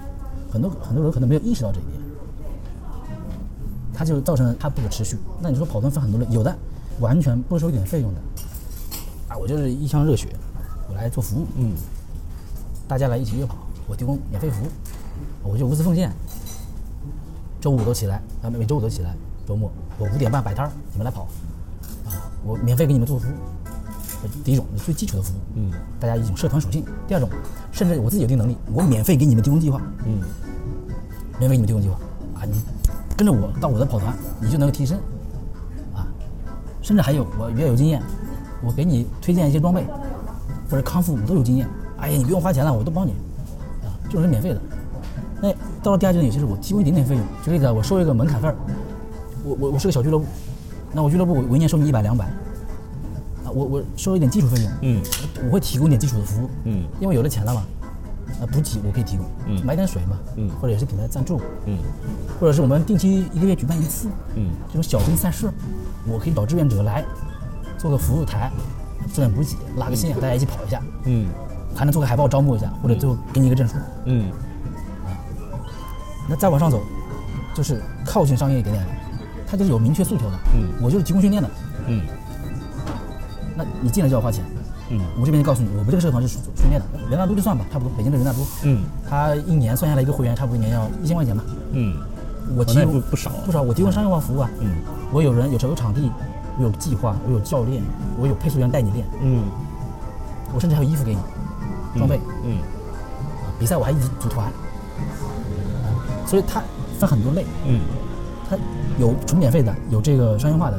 [0.51, 2.01] 很多很多人可能没有意识到这一点，
[3.95, 5.16] 它就造成了它不可持续。
[5.40, 6.57] 那你说跑团分很多类，有的
[7.01, 8.20] 完全不收一点费用的，
[9.28, 10.51] 啊，我就是一腔热血，我
[11.03, 11.72] 来做服务，嗯
[12.88, 14.68] 大家来一起约跑，我提供免费服务，
[15.53, 16.12] 我就无私奉献。
[17.61, 19.14] 周五都起来啊，每周五都起来，
[19.46, 21.22] 周末我五点半摆摊儿，你们来跑，
[22.07, 22.11] 啊，
[22.44, 23.32] 我免费给你们做服务。
[24.22, 26.84] 这第一种最基础的服务，嗯，大家一种社团属性。
[27.09, 27.28] 第二种，
[27.72, 30.20] 甚至我自己有一定能力，我免费给你们提供计划，嗯
[31.38, 31.96] 免费给你们提供计划
[32.34, 32.61] 啊，你
[33.16, 34.98] 跟着我到我的跑团，你就能够提升
[35.94, 36.07] 啊，
[36.82, 38.03] 甚至还有我比较有经验，
[38.62, 39.84] 我给你推荐一些装备
[40.72, 41.68] 或者康复，我都有经验。
[41.98, 43.10] 哎呀，你不用花钱了，我都帮你
[43.84, 44.60] 啊，这种是免费的。
[45.42, 45.52] 那
[45.82, 48.56] 到了第二阶段，有些是我提供一点点费用，举个例子啊，我收一个门槛费儿，
[49.44, 50.24] 我我我是个小俱乐部，
[50.90, 52.24] 那我俱乐部我我一年收你一百两百，
[53.44, 55.02] 啊，我我收一点基础费用，嗯
[55.44, 57.66] 我会提供一点基础的服务，嗯因为有了钱了嘛，
[58.40, 61.76] 啊，补给我可以提供，嗯买点水嘛，嗯或者也是品牌赞助，嗯
[62.40, 65.50] 或者是我们定期一个月举办一次，嗯这种小型赛事，
[66.08, 67.04] 我可以找志愿者来
[67.76, 68.50] 做个服务台，
[69.12, 71.28] 做点补给，拉个线，大家一起跑一下，嗯
[71.74, 73.74] 还能做个海报招募一下，或者最后给你一个证书。
[74.05, 74.30] 嗯
[76.28, 76.80] 那再往上走，
[77.55, 78.92] 就是靠近商业一点点的，
[79.46, 80.38] 它就是有明确诉求的。
[80.55, 81.50] 嗯我就是提供训练的，
[81.88, 82.03] 嗯
[83.57, 84.44] 那你进来就要花钱。
[84.90, 91.42] 嗯我这边就告诉你，我们这个社团是属训练的，人大都就算吧，差不多，北京的人大都，嗯他一年算下来一个会员，差不多一年要一千块钱吧。
[91.72, 91.96] 嗯，
[92.57, 94.50] 我提供不不少不少，我提供商业化服务啊。
[94.61, 94.76] 嗯
[95.11, 96.11] 我有人有车有场地，
[96.59, 97.82] 我有计划，我有教练，
[98.18, 99.44] 我有配速员带你练，嗯。
[100.55, 101.20] 我甚至还有衣服给你，
[101.98, 102.20] 装备。
[102.44, 105.88] 嗯啊比赛我还一直组团，啊
[106.26, 106.62] 所以它
[106.98, 107.80] 分很多类，嗯。
[108.50, 108.57] 它
[108.98, 110.78] 有纯免费的，有这个商业化的。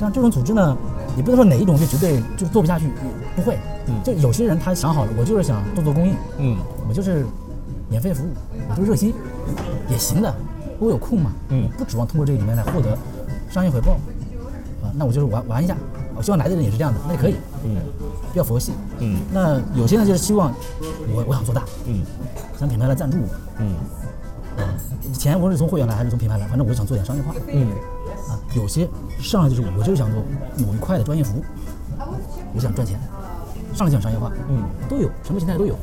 [0.00, 0.76] 但这种组织呢，
[1.14, 2.90] 你不能说哪一种就绝对就做不下去，
[3.36, 3.58] 不会。
[3.88, 3.94] 嗯。
[4.02, 6.56] 就有些人他想好了，我就是想做做公益，嗯。
[6.88, 7.26] 我就是
[7.90, 8.30] 免费服务，
[8.70, 9.12] 我就是热心，
[9.90, 10.34] 也行的。
[10.78, 11.68] 我有空嘛，嗯。
[11.76, 12.96] 不指望通过这个里面来获得
[13.50, 13.98] 商业回报，
[14.90, 15.76] 啊，那我就是玩玩一下。
[16.16, 17.34] 我希望来的人也是这样的，那也可以，
[17.64, 17.76] 嗯
[18.32, 18.72] 不要佛系。
[18.98, 20.52] 嗯那有些呢就是希望
[21.14, 22.02] 我我想做大，嗯
[22.58, 23.26] 想品牌来赞助我，
[23.58, 23.74] 嗯
[25.14, 27.34] 钱无论是从会员来还是从品牌来，反正我就想做点商业化。
[27.48, 27.68] 嗯
[28.28, 28.88] 啊，有些
[29.18, 30.22] 上来就是我就是想做
[30.66, 31.44] 某一块的专业服务，
[32.54, 33.00] 我想赚钱，
[33.74, 35.74] 上来就想商业化，嗯，都有，什么形态都有。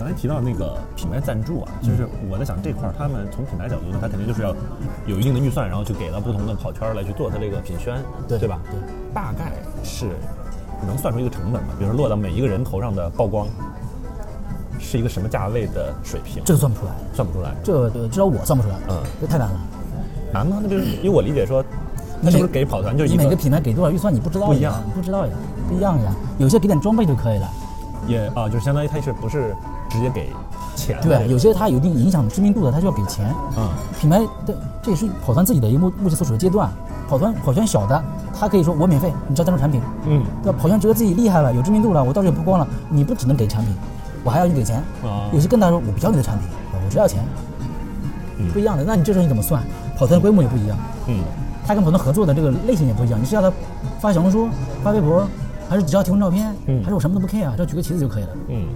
[0.00, 4.56] 刚才提到那个品牌赞助啊，就是我在想这块儿，他们从品牌角度呢，他肯定就是要
[5.04, 8.58] 有一定的预算，然后去给到不同的跑圈来去做他这个品宣，对对吧？
[8.70, 8.80] 对，
[9.12, 9.52] 大概
[9.84, 10.16] 是
[10.86, 11.74] 能算出一个成本吗？
[11.78, 13.46] 比如说落到每一个人头上的曝光
[14.78, 16.42] 是一个什么价位的水平？
[16.46, 19.60] 这个算不出来，算不出来，这个至少我算不出来，嗯这太难了。
[20.32, 20.60] 难吗？
[20.62, 21.62] 那就是因为我理解说，
[22.22, 25.32] 那是不是给跑团就是你每个品牌给多少预算，你不知道不一样你不知道呀，
[25.68, 26.10] 不一样呀。
[26.38, 27.50] 有些给点装备就可以了，
[28.08, 29.54] 也啊，就是相当于它是不是
[29.90, 30.30] 直接给
[30.74, 30.98] 钱？
[31.02, 33.34] 对，有些它有一定影响知名度的，它就要给钱。
[33.56, 33.68] 嗯
[34.00, 36.70] 品牌的这也是跑团自己的一个目目前所处的阶段。
[37.08, 39.82] 跑团跑圈小的，他可以说我免费，你只要赞助产品。
[40.06, 40.58] 嗯对吧？
[40.62, 43.74] 跑圈觉得自己厉害了，有知名度了，我到时候也曝光了，你不只能给产品，
[44.22, 44.76] 我还要你给钱。
[45.02, 47.24] 啊有些更大说，我不要你的产品，我只要钱，
[48.38, 48.84] 嗯不一样的。
[48.84, 49.60] 那你这时候你怎么算？
[49.98, 50.78] 跑团的规模也不一样，
[51.08, 51.18] 嗯
[51.66, 53.20] 他跟跑团合作的这个类型也不一样。
[53.20, 53.52] 你是要他
[54.00, 54.48] 发小红书、
[54.84, 55.26] 发微博，
[55.68, 57.52] 还是只要提供照片，嗯还是我什么都不 care 啊？
[57.56, 58.66] 只要举个旗子就可以了，嗯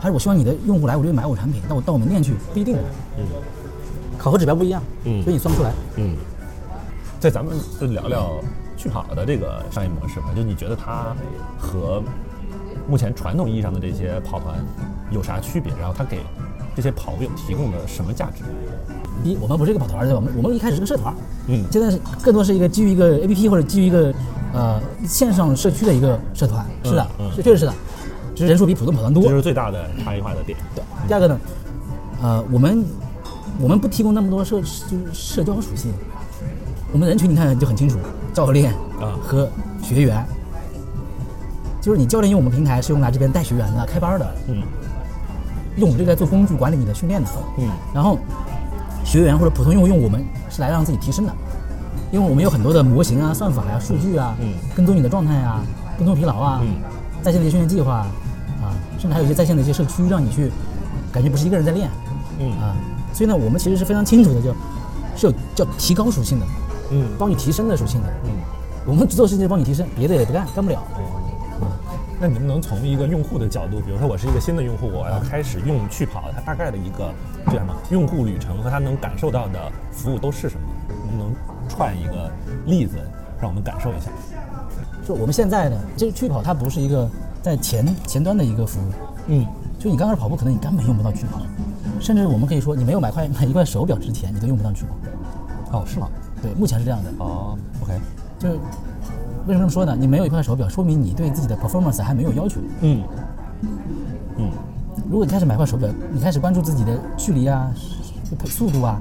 [0.00, 2.82] 还是我希望你的用户来我这里买我产品，到我到我门店去，不一定的。
[3.18, 3.24] 嗯
[4.18, 5.72] 考核指标不一样，嗯所以你算不出来。
[5.96, 6.14] 嗯，
[7.18, 8.32] 在咱们就聊聊
[8.76, 10.26] 趣跑的这个商业模式吧。
[10.36, 11.16] 就你觉得它
[11.58, 12.02] 和
[12.86, 14.56] 目前传统意义上的这些跑团
[15.10, 15.72] 有啥区别？
[15.80, 16.18] 然后它给
[16.76, 18.44] 这些跑友提供了什么价值？
[19.24, 20.16] 第一，我们不是一个跑团，对吧？
[20.16, 21.14] 我们我们一开始是个社团，
[21.46, 24.12] 嗯现在是更多是一个基于一个 A P P 或者基于一个
[24.52, 24.78] 呃
[25.08, 26.62] 线上社区的一个社团。
[26.84, 27.74] 是的，嗯是确实是的，
[28.40, 29.28] 只是人数比普通跑团多这。
[29.28, 30.58] 是最大的差异化的点。
[30.74, 31.38] 对，第二个呢，
[32.22, 32.82] 呃，我们
[33.60, 35.92] 我们不提供那么多社就是社交属性，
[36.90, 37.98] 我们人群你看就很清楚，
[38.32, 39.46] 教练啊和
[39.82, 40.24] 学员，
[41.82, 44.62] 就是你教练用我们平台是用来这边带学员的、开班的，嗯
[45.76, 47.28] 用我们这个做工具管理你的训练的，
[47.58, 48.18] 嗯然后
[49.04, 51.32] 学员或者普通用户用我们是来让自己提升的，
[52.10, 55.62] 因为我们有很多的模型啊、算法呀、数据啊，嗯跟踪你的状态啊，
[55.98, 56.76] 跟踪疲劳啊，嗯
[57.20, 58.06] 在线的一些训练计划啊，
[59.00, 60.52] 甚至还有一些在线的一些社区，让你去
[61.10, 61.88] 感觉不是一个人在练
[62.38, 62.76] 嗯啊。
[63.12, 64.54] 所以呢，我们其实是非常清楚的，就，
[65.16, 66.46] 是有叫提高属性的，
[66.92, 68.08] 嗯帮你提升的属性的。
[68.24, 68.30] 嗯。
[68.86, 70.82] 我们只做事情就帮你提升，别的也不干，干不了。
[72.18, 77.12] 那你能不能从一个用户的角度，比如说我是一个新的用户，我要开始用去跑，它大概的一个
[77.46, 80.62] 这样嘛用户旅程和他能感受到的服务都是什么？
[80.88, 81.34] 能不能
[81.68, 82.30] 串一个
[82.66, 82.96] 例子
[83.40, 84.10] 让我们感受一下？
[85.06, 87.08] 就我们现在呢这个去跑，它不是一个
[87.42, 88.92] 在前前端的一个服务，
[89.28, 89.46] 嗯
[89.78, 91.40] 就你刚开始跑步，可能你根本用不到巨跑，
[91.98, 95.78] 甚至我们可以说，你没有买块 买一块手表之前，你都用不到巨跑。
[95.78, 96.08] 哦，是吗？
[96.42, 97.10] 对，目前是这样的。
[97.18, 97.92] 哦，OK，
[98.38, 98.54] 就是
[99.46, 99.96] 为什么这么说呢？
[99.98, 102.60] 你没有一块手表，说明你对自己的 performance 还没有要求。
[102.82, 103.02] 嗯
[104.36, 104.50] 嗯
[105.08, 107.70] 如果你开始买块手表，你开始关注自己的距离啊、
[108.46, 109.00] 速度啊、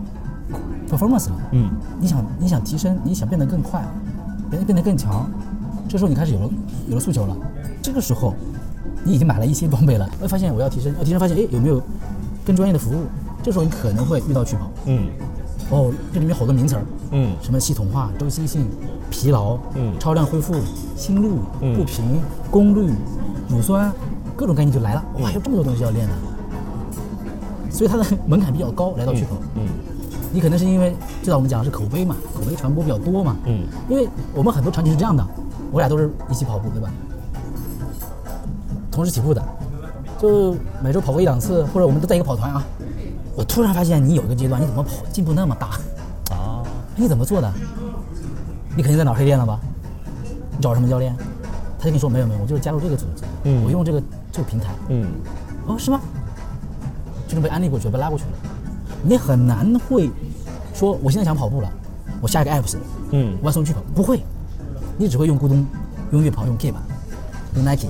[0.90, 1.70] performance 了，嗯
[2.00, 3.84] 你想你想提升，你想变得更快，
[4.50, 5.30] 变得变得更强，
[5.90, 6.50] 这时候你开始有了
[6.88, 7.36] 有了诉求了。
[7.82, 8.36] 这个时候，
[9.04, 11.82] 你已经买了一些装备了，会发现我要提升，要提升，发现哎有没有
[12.46, 13.06] 更专业的服务？
[13.42, 14.70] 这时候你可能会遇到趣跑。
[14.86, 15.10] 嗯
[15.72, 18.68] 哦，这里面好多名词儿，嗯什么系统化、周期性、
[19.10, 20.54] 疲劳、嗯超量恢复、
[20.96, 21.32] 心率、
[21.62, 22.20] 嗯步频、
[22.52, 22.92] 功率、
[23.48, 23.92] 乳酸，
[24.36, 25.04] 各种概念就来了。
[25.16, 26.14] 嗯哇，有这么多东西要练的，
[27.72, 28.94] 所以它的门槛比较高。
[28.96, 29.68] 来到趣跑，嗯
[30.32, 33.36] 你可能是因为知道我们讲的是口碑嘛，口碑传播比较多嘛。
[33.46, 35.26] 嗯因为我们很多场景是这样的，
[35.72, 36.90] 我俩都是一起跑步，对吧？
[38.92, 39.44] 同时起步的，
[40.18, 42.64] 就每周跑过一两次，或者我们都在一个跑团啊。
[43.36, 45.68] 我突然发现你有一个阶段，你怎么跑进步那么大？
[46.36, 46.64] 啊
[46.96, 47.50] 你怎么做的？
[48.76, 49.60] 你肯定在脑黑店了吧？
[50.52, 51.16] 你找什么教练？
[51.78, 54.74] 他就跟你说没有没有，我就是加入这个组织，嗯我用这个这个平台。
[54.90, 55.08] 嗯
[55.66, 56.02] 哦，是吗？
[57.28, 58.32] 就能被安利过去，被拉过去了。
[59.02, 60.10] 你很难会
[60.74, 61.72] 说我现在想跑步了，
[62.20, 62.76] 我下一个 apps
[63.12, 64.22] 嗯我要送去跑，不会，
[65.00, 65.66] 你只会用咕咚、
[66.12, 66.74] 用悦跑、用 Keep、
[67.56, 67.88] 用 Nike，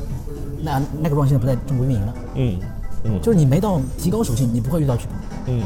[0.62, 2.60] 那那个 run 现在不在中国运营了，嗯
[3.06, 3.20] 嗯。
[3.20, 5.14] 就是你没到提高属性，你不会遇到去跑。
[5.48, 5.64] 嗯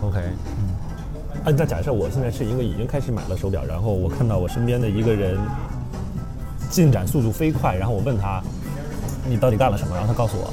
[0.00, 0.18] ，OK，
[0.58, 5.38] 嗯，啊，那假设我现在是一个已经开始买了手表，然后我看到我身边的一个人
[6.70, 8.42] 进展速度飞快，然后我问他
[9.28, 10.50] 你到底干了什么，然后他告诉我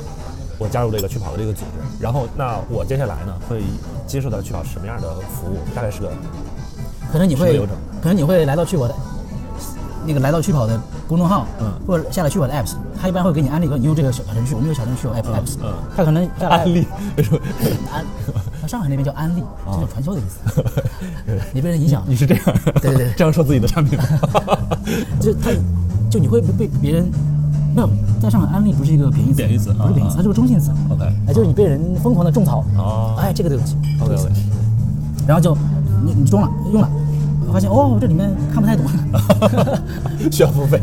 [0.60, 3.64] 我加入这个去跑的这个组织，然后那我接下来呢会
[4.06, 5.60] 接受到去跑什么样的服务？
[5.74, 6.12] 大概是个
[7.12, 8.96] 可能你会流程，可能你会来到趣跑的，
[10.06, 11.72] 那个来到趣跑的公众号，嗯。
[11.86, 15.74] 或者下载趣跑的 apps，他一般会给你安利个，你用这个小程序，我们有小程序有 app 嗯 apps，嗯。
[15.96, 16.88] 他可能安利？
[17.92, 18.06] 安，
[18.62, 20.64] 那上海那边叫安利，这是传销的意思，
[21.54, 22.44] 你被人影响，你是这样，
[22.82, 23.14] 对对对。
[23.18, 23.98] 这样说自己的产品。
[23.98, 24.06] 吗？
[25.20, 25.52] 就他，
[26.10, 27.10] 就你会被别人
[27.76, 27.90] 没有
[28.22, 30.72] 在上海安利不是一个贬义词，贬义词啊不是贬义词，它是个中性词。
[30.90, 33.16] OK 哎，就是你被人疯狂的种草，哦。
[33.18, 34.32] 哎，这个对不起 OK OK，
[35.28, 35.56] 然后就
[36.06, 36.90] 你你中了用了，
[37.54, 38.84] 发现哦，这里面看不太懂，
[40.32, 40.82] 需要付费。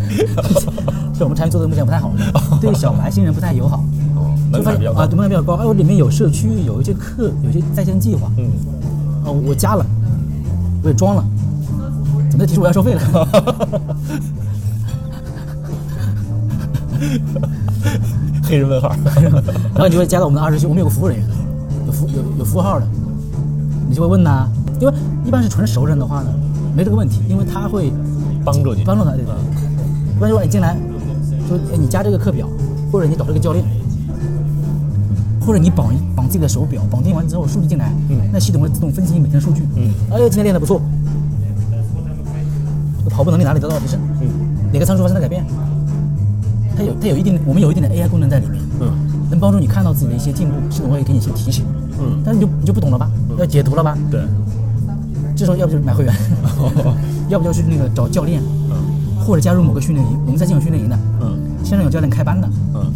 [1.18, 2.12] 是我们产品做的目前不太好，
[2.61, 3.83] 对小白新人不太友好。
[4.53, 5.07] 门槛比较高。
[5.07, 5.55] 对门槛比较高。
[5.55, 8.31] 哎，我里面有社区，有一些课，有一些在线计划。
[8.39, 8.49] 嗯，
[9.25, 9.85] 哦，我加了，
[10.83, 11.25] 我也装了，
[12.31, 13.01] 怎么提出我要收费了？
[18.45, 18.95] 黑人问号。
[19.75, 21.27] 然后你就会加到我们的二师兄，我们有个服务人员，
[21.87, 22.87] 有服有有服务号的，
[23.89, 24.49] 你就会问呐，
[24.81, 24.95] 因为
[25.25, 26.29] 一般是纯熟人的话呢，
[26.75, 27.93] 没这个问题，因为他会
[28.45, 28.83] 帮助你。
[28.85, 29.25] 帮助他，对。
[29.25, 29.35] 吧？
[30.18, 30.77] 不然说你进来，
[31.49, 32.47] 说哎你加这个课表，
[32.93, 33.64] 或者你找这个教练，
[35.41, 38.18] 或者你绑绑自己的手表，绑定完之后数据进来，嗯。
[38.33, 39.91] 那系统会自动分析你每天的数据，嗯。
[40.11, 40.81] 哎，今天练得不错，
[42.99, 44.29] 这个跑步能力哪里得到了提升，嗯。
[44.73, 45.45] 哪个参数发生了改变，
[46.77, 48.93] 它有它有一定我们有一定的 AI 功能在里面，嗯。
[49.31, 51.64] 能帮助你看到自己的一些进步，系统会给你一些提醒，
[51.99, 53.09] 嗯，但是你就你就不懂了吧，
[53.39, 54.21] 要解读了吧，对。
[55.41, 56.14] 这时候要不就是买会员，
[57.30, 58.76] 要不就是那个找教练，嗯
[59.24, 60.18] 或者加入某个训练营。
[60.26, 62.47] 我们在进有训练营的，嗯现在有教练开班的。
[62.74, 62.93] 嗯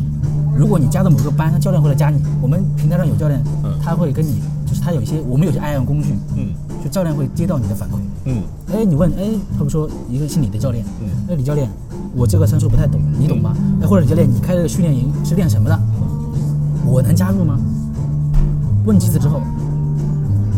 [0.55, 2.23] 如果你加到某个班，他教练会来加你。
[2.43, 6.49] 我们平台上有教练嗯，他会跟你，就是他有一些我们有些 IM 工具，嗯
[6.85, 7.95] 就教练会接到你的反馈。
[8.27, 8.43] 嗯
[8.75, 11.67] 哎，你问，哎，他们说一个是你的教练，嗯哎，李教练，
[12.15, 13.57] 我这个参数不太懂，你懂吗？
[13.81, 15.81] 哎，或者李教练，你开这个训练营是练什么的？
[16.85, 17.59] 我能加入吗？
[18.85, 19.41] 问几次之后，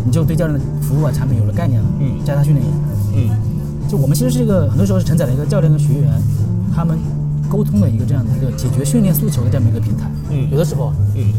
[0.06, 1.88] 你就对教练的服务啊、产品有了概念了。
[2.00, 2.72] 嗯加他训练营，
[3.14, 6.10] 嗯就我们其实是一个很多时候是承载了一个教练跟学员
[6.74, 6.96] 他们
[7.48, 10.08] 沟通的一个这样的一个解决训练诉求的这么一个平台。
[10.30, 11.32] 嗯有的时候啊嗯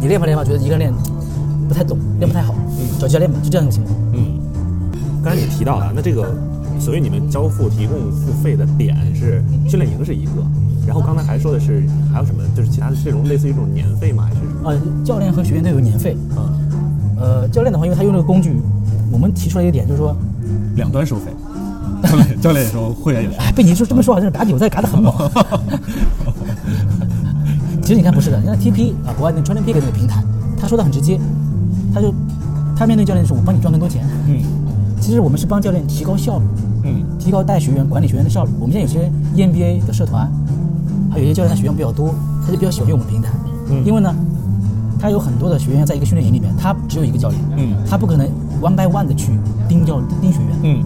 [0.00, 0.92] 你练吧练吧，觉得一个人练
[1.68, 3.94] 不太懂，练不太好，嗯找教练吧，就这样一个情况。
[4.14, 4.38] 嗯
[5.22, 6.34] 刚才你提到了，那这个
[6.78, 10.42] 所谓你们交付提供付费的点是训练营是一个，
[10.86, 14.24] 然后刚才还说的是还有什么，就是其他的这种类似于一种年费吗？
[14.24, 14.70] 还是什么？
[14.70, 16.16] 呃，教练和学员都有年费。
[16.34, 16.59] 啊，呃，
[17.50, 18.56] 教练的话，因为他用这个工具，
[19.10, 20.14] 我们提出来一个点，就是说，
[20.76, 21.24] 两端收费。
[22.02, 23.36] 教练教练也说，会员也是。
[23.36, 25.12] 哎，被你说这么说，好像是嘎韭菜嘎得很猛。
[27.82, 30.22] 其实你看不是的，你看 TP 啊，国外那 Training Peak 那个平台，
[30.58, 31.18] 他说的很直接，
[31.92, 32.14] 他就
[32.76, 34.06] 他面对教练说，我帮你赚更多钱。
[34.28, 34.42] 嗯
[35.00, 36.44] 其实我们是帮教练提高效率，
[36.84, 38.50] 嗯提高带学员、管理学员的效率。
[38.60, 40.30] 我们现在有些 EMBA 的社团，
[41.10, 43.30] 还有一些教练他学员比较多，他就比较喜欢用我们平台，
[43.70, 44.14] 嗯因为呢，
[45.00, 48.26] 他有很多的学员在一个训练营里面，他只有一个教练，嗯他不可能
[48.60, 49.32] one by one 的去
[49.68, 50.84] 盯教盯学员，嗯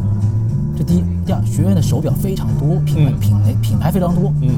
[0.77, 4.51] 这第一，第二，学员的手表非常多，品牌、嗯品类品牌非常多，嗯。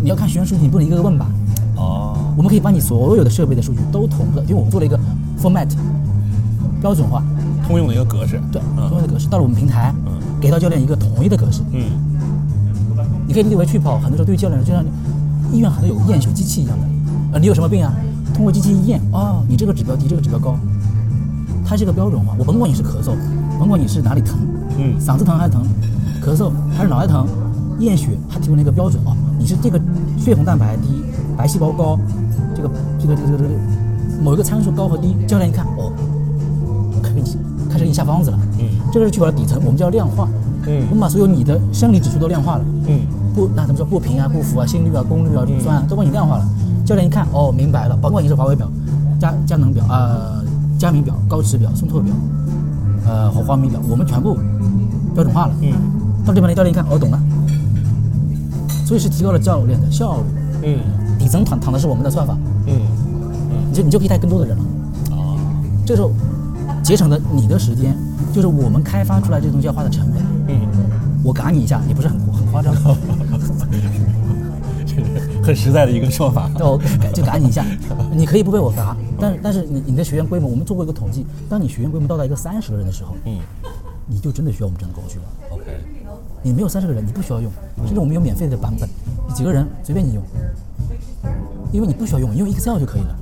[0.00, 1.26] 你要看学员数据，你不能一个个问吧？
[1.76, 2.16] 哦。
[2.36, 4.98] 我们可以把你所有的设备的数据都同步的，因为我们做了一个
[5.42, 5.68] format
[6.80, 7.22] 标准化，
[7.66, 8.40] 通用的一个格式。
[8.52, 11.62] 对，嗯同样的格式，到了我们平台，嗯给到教练一个统一的格式。
[11.72, 11.82] 嗯
[13.26, 14.82] 你可以理解为去跑，很多时候对于教练就像
[15.52, 16.86] 医院很多有验血机器一样的，
[17.32, 17.92] 呃，你有什么病啊？
[18.38, 20.56] 通过机器一验，哦，你这个指标低，这个指标高，
[21.66, 22.36] 它是一个标准化。
[22.38, 23.16] 我甭管你是咳嗽，
[23.58, 24.38] 甭管你是哪里疼，
[24.78, 25.66] 嗯嗓子疼还是疼，
[26.24, 27.26] 咳嗽还是脑袋疼，
[27.80, 29.80] 验血它提供了一个标准哦，你是这个
[30.16, 31.02] 血红蛋白低，
[31.36, 31.98] 白细胞高，
[32.54, 33.50] 这个这个这个这个这个
[34.22, 35.92] 某一个参数高和低，教练一看哦，
[37.02, 37.36] 开始给你
[37.68, 40.28] 开始给你下方子了，嗯这个是去保底层，我们叫量化，
[40.68, 43.00] 嗯我们把所有你的生理指数都量化了，嗯
[43.34, 46.48] 不，那怎么说不平啊、不服啊、心率啊、功率啊、乳酸啊，都帮你量化了。
[46.88, 48.66] 教练一看，哦，明白了，甭管你是华为表、
[49.20, 50.42] 佳佳能表、呃
[50.78, 52.14] 佳明表、高驰表、松拓表、
[53.06, 54.38] 呃华米表，我们全部
[55.14, 55.52] 标准化了。
[55.60, 55.74] 嗯
[56.24, 57.20] 到这边来，教练一看，哦，懂了。
[58.86, 60.22] 所以是提高了教练的效率，
[60.64, 60.78] 嗯
[61.18, 62.34] 底层躺躺的是我们的算法，
[62.66, 62.80] 嗯
[63.68, 64.64] 你就你就可以带更多的人了。
[65.10, 65.36] 啊
[65.84, 66.10] 这时候
[66.82, 67.94] 节省的你的时间，
[68.32, 70.22] 就是我们开发出来这个东西要花的成本。
[70.46, 70.66] 嗯，
[71.22, 72.74] 我嘎你一下，也不是很很夸张。
[75.48, 76.50] 很实在的一个说法。
[76.60, 76.78] 哦，
[77.14, 77.64] 就打你一下，
[78.12, 83.38] 你可以不被我罚，但是但是你你的学员规模，我们做过一个统计，当你学员规模到达一个三十个人的时候，嗯
[84.06, 85.24] 你就真的需要我们这样的工具了。
[85.50, 85.64] ，OK，
[86.42, 87.50] 你没有三十个人，你不需要用，
[87.86, 88.86] 甚至我们有免费的版本，
[89.34, 90.22] 几个人随便你用，
[91.72, 93.16] 因为你不需要用，你用 Excel 就可以了。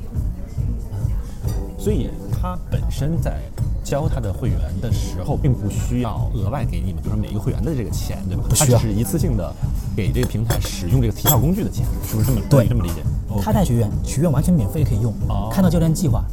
[1.79, 3.41] 所以它本身在
[3.87, 8.43] 教他的会员的时候，并不需要额外给你们，就是每一个会员的这个钱，对吧？
[8.49, 8.79] 不需要。
[8.81, 9.55] 是一次性的
[9.95, 12.67] 给这个平台使用这个提效工具的钱，是不是这么对。
[12.67, 12.97] 这么理解？
[13.41, 16.25] 他带学员，学员完全免费可以用哦，看到教练计划，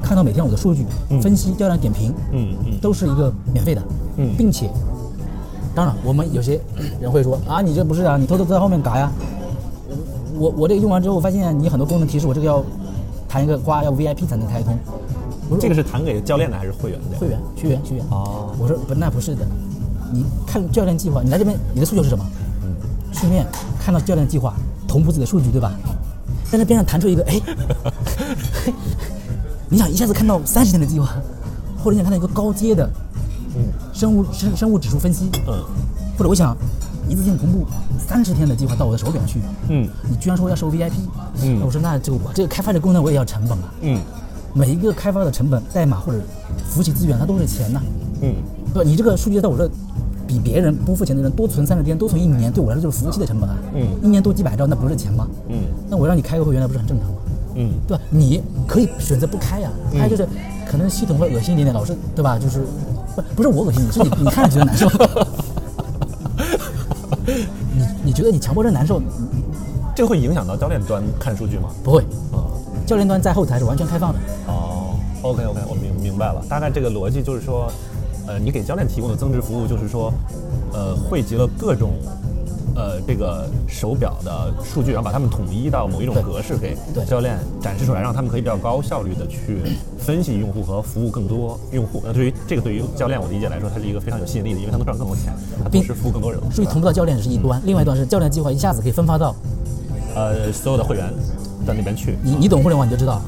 [0.00, 0.86] 看到每天我的数据
[1.20, 3.82] 分析，教练点评，嗯嗯都是一个免费的，
[4.18, 4.32] 嗯。
[4.36, 4.70] 并且，
[5.74, 6.60] 当然我们有些
[7.00, 9.10] 人会说啊，你这不是啊，你偷偷在后面嘎呀，
[10.38, 12.62] 我我这个用完之后，我发现你很多功能提示我这个要
[13.28, 14.78] 弹一个瓜要 VIP 才能开通，
[15.60, 17.18] 这个是弹给教练的还是会员的？
[17.18, 18.04] 会员学员学员。
[18.10, 18.54] 哦。
[18.58, 19.46] 我说不那不是的，
[20.12, 22.24] 你看教练计划，你来这边你的诉求是什么？
[23.12, 23.46] 训练
[23.78, 24.54] 看到教练计划，
[24.88, 25.72] 同步自己的数据对吧？
[26.50, 27.40] 但是边上弹出一个哎，
[29.68, 31.08] 你想一下子看到三十天的计划，
[31.78, 32.88] 或者你想看到一个高阶的
[33.56, 33.62] 嗯。
[33.92, 35.64] 生物生生物指数分析，嗯。
[36.16, 36.56] 或者我想
[37.08, 37.66] 一次性同步
[37.98, 39.88] 三十天的计划到我的手表去，嗯。
[40.08, 40.92] 你居然说要收 VIP，
[41.42, 41.58] 嗯。
[41.58, 44.00] 那我说那这个我这个开发这个功能我也要成本啊，嗯
[44.54, 46.20] 每一个开发的成本、代码或者
[46.68, 47.82] 服务器资源它都是钱呐、
[48.22, 48.34] 嗯
[48.72, 48.88] 对吧？
[48.88, 49.68] 你这个数据在我这
[50.26, 55.28] 比别人不付钱的人多存三十天，多存一年，对我来说就是服务器的成本啊，嗯一年多几百兆那不是钱吗？
[55.48, 55.56] 嗯
[55.90, 57.16] 那我让你开个会员，那不是很正常吗？
[57.56, 58.02] 嗯对吧？
[58.10, 60.26] 你可以选择不开呀、开就是
[60.68, 62.38] 可能系统会恶心一点点，老是对吧？
[62.38, 62.64] 就是
[63.16, 64.88] 不不是我恶心你，是你你看着觉得难受。
[67.26, 69.00] 你你觉得你强迫症难受？
[69.96, 71.70] 这个会影响到教练端看数据吗？
[71.82, 72.02] 不会，
[72.32, 72.42] 啊。
[72.86, 74.18] 教练端在后台是完全开放的。
[75.24, 77.72] 哦，OK OK，我明明白了，大概这个逻辑就是说，
[78.26, 80.12] 呃，你给教练提供的增值服务就是说，
[80.72, 81.92] 呃，汇集了各种，
[82.76, 89.58] 呃，这个手表的数据，然后把它们统一到某一种格式给教练展示出来，让他们可以比较高效率的去
[89.98, 91.58] 分析用户和服务更多。
[91.72, 92.02] 用户。
[92.04, 96.38] 那对于这个对于教练我理解来说，它是一个非常有吸引力的，因为他能赚更多钱，他同并时服务更多人。
[96.52, 99.34] 所以同步到教练是一端，另外一端是教练计划一下子可以分发到。
[100.14, 101.12] 呃，所有的会员
[101.64, 102.16] 到那边去。
[102.22, 103.20] 你，你懂互联网你就知道，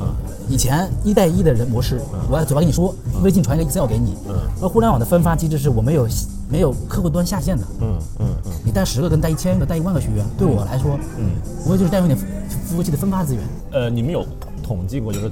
[0.49, 4.15] 以前一带一的人模式，我要嘴巴跟你说，微信传一个 Excel 给你，
[4.61, 6.07] 而互联网的分发机制是我没有
[6.49, 8.53] 没有客户端下线的，嗯嗯嗯。
[8.65, 11.31] 你带十个跟带一千个、带一万个学员，对我来说，嗯，
[11.65, 12.27] 无非就是占用点服
[12.67, 13.43] 服务器的分发资源。
[13.73, 14.25] 呃，你们有
[14.63, 15.31] 统计过，就是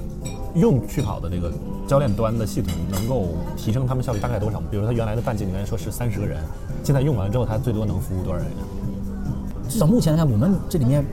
[0.55, 1.51] 用趣跑的这个
[1.87, 4.67] 教练端的系统能够提升他们效率大概多少吗？
[4.69, 6.41] 比如说他原来的半径，你刚才说是三十个人，
[6.83, 8.63] 现在用完之后，他最多能服务多少人呀？
[9.67, 11.03] 至少目前来看，我们这里面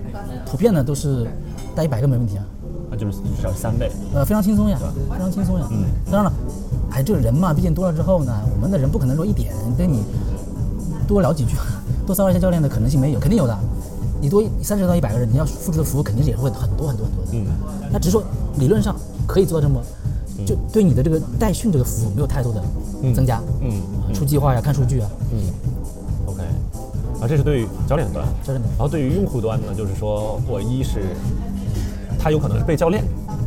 [0.45, 1.27] 普遍的都是
[1.75, 2.45] 带一百个没问题啊，
[2.91, 3.91] 那就是至少三倍。
[4.15, 4.79] 呃，非常轻松呀，
[5.11, 5.67] 非常轻松呀。
[5.71, 6.33] 嗯，当然了，
[6.91, 10.03] 哎，这个人嘛，毕竟多了之后呢，我们的人不可能说一点跟你
[11.07, 11.57] 多聊几句，
[12.07, 13.57] 多骚扰一下教练的可能性没有，肯定有的。
[14.21, 17.33] 你多三十到一百个人，你要付出的服务肯定是也会很多很多很多的。
[17.33, 17.47] 嗯，
[17.91, 18.23] 那只是说
[18.59, 18.95] 理论上
[19.27, 19.83] 可以做到这么，
[20.47, 22.63] 就对你的这个代训这个服务没有太多的
[23.15, 23.41] 增加。
[23.61, 23.81] 嗯。
[24.13, 25.41] 出计划呀，看数据啊，嗯
[26.27, 26.43] ，OK，
[27.19, 31.01] 啊，这是对于教练端，教练端然后对于用户端呢，就是说我一是
[32.23, 33.03] 他有可能是被教练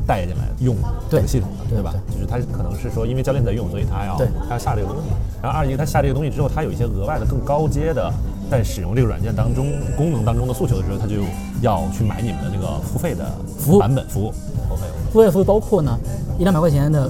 [0.06, 0.76] 带进来用
[1.10, 1.94] 这对个系统的，对吧？
[1.94, 5.04] 对就是他可能是说因为教练在用，所以他要对他要下这个东西。
[5.42, 8.12] 然后二一个他下这个东西之后，他有一些额外的更高阶的，
[8.52, 11.16] 在使用这个软件当中功能当中的诉求的时候，他就
[11.62, 14.34] 要去买你们的这个付费的服务版本服务。
[14.70, 15.98] OK，付费服务包括呢
[16.38, 17.10] 一两百块钱的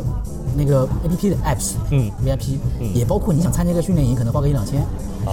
[0.55, 4.82] 那个 APP 的 apps，嗯，VIP，、嗯也包括你想参加一个训练营，可能花个一两千，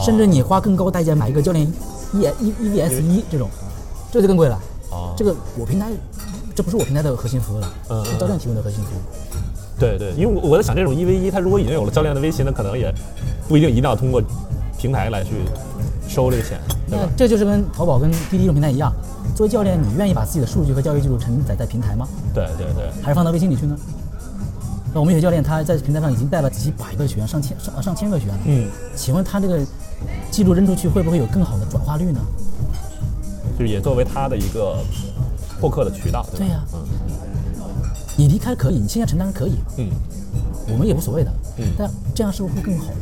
[0.01, 1.67] 甚至你花更高代价买一个教练
[2.15, 3.49] E E E V S 一这种，
[4.11, 4.59] 这就更贵了。
[4.93, 5.91] 哦这个我平台，
[6.55, 9.01] 这不是我平台的核心服务了，嗯是教练提供的核心服务。
[9.79, 12.95] 对对，因为我在想这种一 v 一，他如果已经有了教练的微信，那可能也
[13.49, 14.23] 不一定一定要通过
[14.79, 15.31] 平台来去
[16.07, 16.61] 收这个钱？
[16.87, 18.93] 那这就是跟淘宝跟滴滴这种平台一样，
[19.35, 22.07] 作为教练，你愿意把自己的数据和交易记录承载在平台吗？
[22.35, 23.77] 对对对，还是放到微信里去呢？
[24.95, 28.43] 那我们有些教练他在平台上已经带了几百个学员，上千上上千个学员了。
[28.45, 29.59] 嗯，请问他这个
[30.31, 32.21] 记录扔出去会不会有更好的转化率呢？
[33.59, 34.79] 就是也作为他的一个
[35.61, 36.47] 获客的渠道，对吧？
[36.47, 36.79] 对呀嗯
[38.15, 39.89] 你离开可以，你现在承担可以，嗯
[40.69, 41.33] 我们也无所谓的。
[41.59, 42.97] 嗯但这样是不是会更好呢？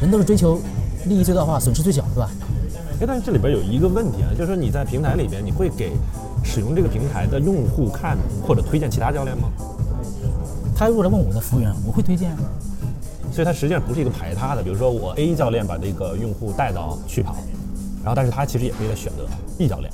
[0.00, 0.60] 人都是追求
[1.06, 2.30] 利益最大化，损失最小，对吧？
[3.00, 5.92] 哎，但是这里边有一个问题啊，就是说你在平台里边，你会给
[6.42, 9.48] 使用这个平台的用户看或者推荐其他教练吗？
[10.74, 12.38] 他如果来问我的服务员，我会推荐啊。
[13.30, 17.36] 所以它实际上不是一个排他的，比如说我 A 教练把这个用户带到去跑，
[18.02, 19.26] 然后但是他其实也可以来选择
[19.58, 19.90] B 教练，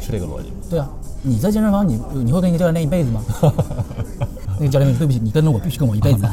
[0.00, 0.54] 是这个逻辑吗？
[0.70, 0.88] 对啊，
[1.22, 3.22] 你在健身房，你你会跟一个教练练一辈子吗？
[4.58, 6.20] 那个教练说对不起，你跟着我必须跟我一辈子。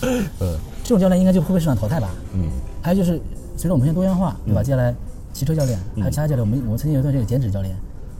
[0.00, 0.46] 那
[0.82, 2.10] 这种教练应该就会被市场淘汰吧？
[2.34, 2.48] 嗯
[2.82, 3.20] 还有就是
[3.56, 4.62] 随着我们现在多元化，对吧？
[4.62, 4.94] 接下来
[5.32, 7.74] 骑车教练，嗯还有其他教练，我们我们曾经有一段时间有减脂教练，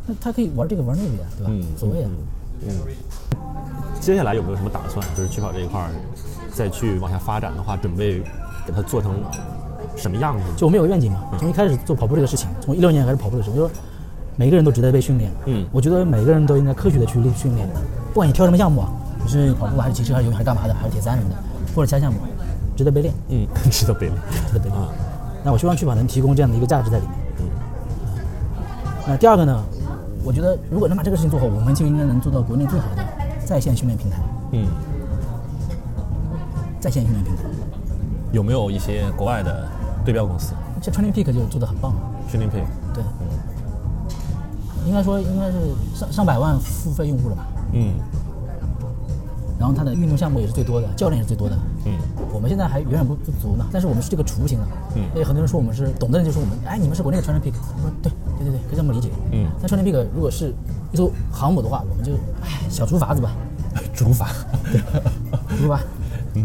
[0.07, 1.53] 那他可以玩这个玩那个呀，对吧？
[1.77, 2.11] 所谓啊。
[4.01, 5.07] 接下来有没有什么打算？
[5.15, 5.91] 就是趣跑这一块儿
[6.53, 8.21] 再去往下发展的话，准备
[8.67, 9.15] 给他做成
[9.97, 10.43] 什么样子？
[10.57, 13.71] 就我们有个愿景嘛，从一开始做跑步这个事情，从一六年开始跑步的时候，就说
[14.37, 15.31] 每个人都值得被训练。
[15.47, 17.69] 嗯我觉得每个人都应该科学的去训练，
[18.13, 18.89] 不管你挑什么项目啊，
[19.23, 21.37] 你是跑步还是骑车还是游泳还是干嘛的，还是铁三什么的，
[21.75, 22.19] 或者其他项目，
[22.77, 24.19] 值得被练，嗯， 值得被练。
[24.49, 24.81] 值得被练。
[25.45, 27.15] 那我希望去跑能提供这样的一个价值在里面。
[27.41, 27.45] 嗯。
[29.07, 29.63] 那第二个呢，
[30.25, 33.05] 我觉得如果能把这个事情做好，我们就应该能做到国内最好的
[33.45, 34.17] 在线训练平台。
[34.53, 34.67] 嗯，
[36.81, 37.43] 在线训练平台，
[38.33, 39.69] 有没有一些国外的
[40.05, 40.53] 对标公司？
[40.83, 42.01] 这 Training Peak 就做得很棒了。
[42.29, 42.63] 训练配？
[42.93, 43.03] 对，
[44.87, 45.59] 应该说应该是
[45.95, 47.47] 上上百万付费用户了吧？
[47.73, 47.95] 嗯
[49.57, 51.57] 然后它的运动项目也是最多的，教练也是最多的。
[51.87, 51.97] 嗯
[52.33, 54.67] 我们现在还远远不不足呢，但是我们是这个雏形啊。
[54.97, 57.55] 嗯所以很多人说我们是懂的人就说我们，哎，你们是国内的 Training Peak。
[57.77, 59.11] 我说对对对对，可以这么理解。
[59.33, 60.53] 嗯但 Training Peak 如果是
[60.93, 63.31] 一艘航母的话，我们就哎小竹筏子吧，
[63.95, 64.27] 竹筏。
[65.57, 65.79] 竹筏。
[66.35, 66.45] 嗯。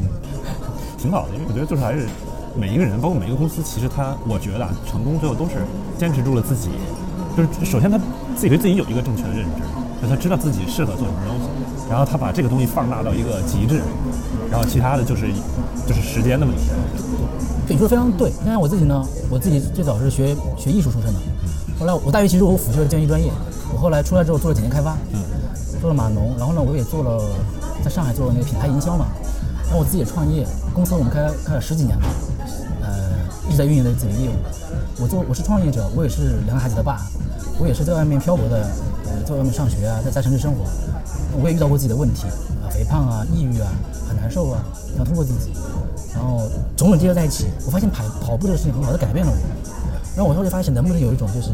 [0.98, 2.08] 挺好的，因为我觉得就是还是
[2.56, 5.66] 每一个人，包括每一个公司，其实他我觉得啊，成功最后都是
[5.98, 6.70] 坚持住了自己，
[7.36, 7.98] 就是首先他
[8.36, 9.62] 自己对自己有一个正确的认知，
[10.02, 11.48] 就他知道自己适合做什么东西，
[11.90, 13.82] 然后他把这个东西放大到一个极致，
[14.50, 15.28] 然后其他的就是
[15.88, 16.64] 就是时间的问题。
[17.68, 18.32] 对，你说的非常对。
[18.42, 21.20] 你看我自己呢，我自己最早是学学艺术出身的，
[21.80, 23.32] 后来我大学其实我辅修的建筑专业，
[23.74, 25.22] 我后来出来之后做了几年开发，嗯，
[25.80, 27.22] 做了码农，然后呢我也做了
[27.84, 29.06] 在上海做了那个品牌营销嘛，
[29.66, 32.06] 然后我自己也创业，公司我们开开了十几年了，
[33.60, 34.34] 在运营的自己的业务。
[35.02, 37.02] 我做我是创业者，我也是两个孩子的爸，
[37.60, 38.56] 我也是在外面漂泊的，
[39.04, 40.64] 呃，在外面上学啊，在大城市生活，
[41.44, 42.24] 我也遇到过自己的问题
[42.64, 43.68] 啊，肥胖啊，抑郁啊，
[44.08, 44.64] 很难受啊，
[44.96, 45.52] 想通过自己。
[46.14, 46.48] 然后
[46.78, 49.38] 种种结合在一起，我发现跑跑步这个事情很好的改变了我。
[50.16, 51.52] 然后我后来发现能不能有一种就是，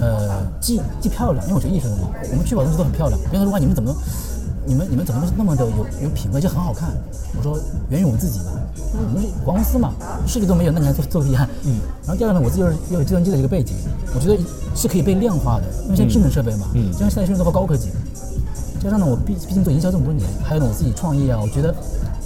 [0.00, 3.20] 呃，既既漂亮，因为我学艺术的嘛，我们去跑的东西都很漂亮。
[3.30, 3.94] 别人说哇，你们怎么，
[4.68, 6.90] 你们你们怎么那么的有有品味，就很好看？
[7.38, 7.58] 我说
[7.88, 8.52] 源于我们自己吧，
[8.92, 9.94] 我们是广告公司嘛，
[10.26, 11.46] 设计都没有，那你还做做个 PR？
[11.64, 11.80] 嗯。
[12.04, 13.74] 然后第二个呢，我自己又有计算机的一个背景，
[14.14, 14.38] 我觉得
[14.74, 17.88] 是可以被量化的，因为现在智能设备嘛，嗯，加上现在用的高科技，
[18.78, 21.74] 加上呢，我毕毕竟做营销这么多年，还有呢我自己创业啊，我觉得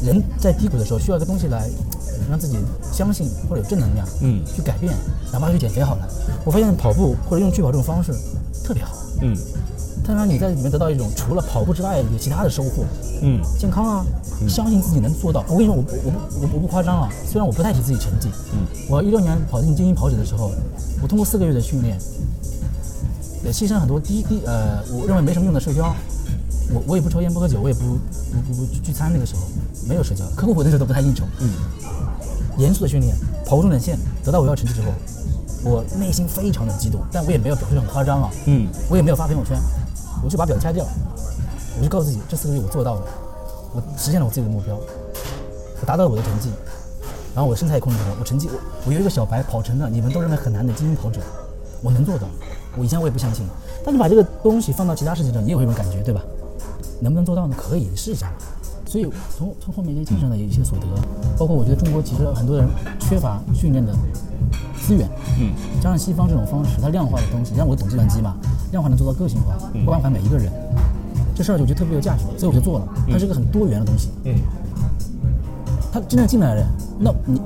[0.02, 1.70] 人在低谷的时候需要一个东西来
[2.28, 2.58] 让自己
[2.92, 4.92] 相信或者有正能量，嗯去改变，
[5.32, 6.08] 哪怕去减肥好了。
[6.44, 8.12] 我发现跑步或者用去跑这种方式
[8.64, 9.36] 特别好，嗯
[10.04, 12.84] 它让你在里面得到一种除了跑步之外有其他的收获，
[13.22, 14.04] 嗯健康啊，
[14.48, 15.44] 相信自己能做到。
[15.48, 20.50] 我跟你说，我我不我不我不夸张啊，虽然我不太提自己成绩，嗯，我一六年跑进精英跑者的时候，
[21.02, 21.96] 我通过四个月的训练，
[23.44, 25.94] 也牺牲很多低低呃，我认为没什么用的社交。
[26.74, 29.42] 我我也不抽烟不喝酒，我也不不不不聚餐，那个时候
[29.86, 31.24] 没有社交，客户我那时候都不太应酬。
[31.40, 31.50] 嗯，
[32.56, 34.88] 严肃的训练，跑过终点线，得到我要成绩之后，
[35.64, 38.30] 我内心非常的激动，但我也没有表现很夸张啊。
[38.46, 39.58] 嗯我也没有发朋友圈，
[40.24, 40.86] 我就把表掐掉，
[41.78, 43.02] 我就告诉自己，这四个月我做到了，
[43.74, 44.76] 我实现了我自己的目标，
[45.80, 46.50] 我达到了我的成绩，
[47.34, 51.20] 然后我身材也控制好，我成绩我我有一个小白跑成了你们都认为很难的精英跑者，
[51.82, 52.26] 我能做到。
[52.76, 53.44] 我以前我也不相信，
[53.84, 56.22] 但你把这个东西放到其他事情上，你也会有一种感觉，对吧？
[57.00, 57.54] 能不能做到呢？
[57.58, 58.32] 可以试一下。
[58.86, 60.86] 所以从从后面一些精神的一些所得，
[61.38, 62.68] 包括我觉得中国其实很多人
[63.00, 63.92] 缺乏训练的
[64.80, 65.08] 资源，
[65.38, 68.36] 嗯，加上西方这种方式，它量化的东西，让我懂计算机嘛，
[68.72, 70.50] 量化能做到个性化，关怀每一个人，
[71.34, 72.88] 这事儿就觉得特别有价值，所以我就做了。
[73.08, 74.34] 它是一个很多元的东西，嗯。
[75.92, 76.66] 他真正进来的人，
[76.98, 77.38] 那你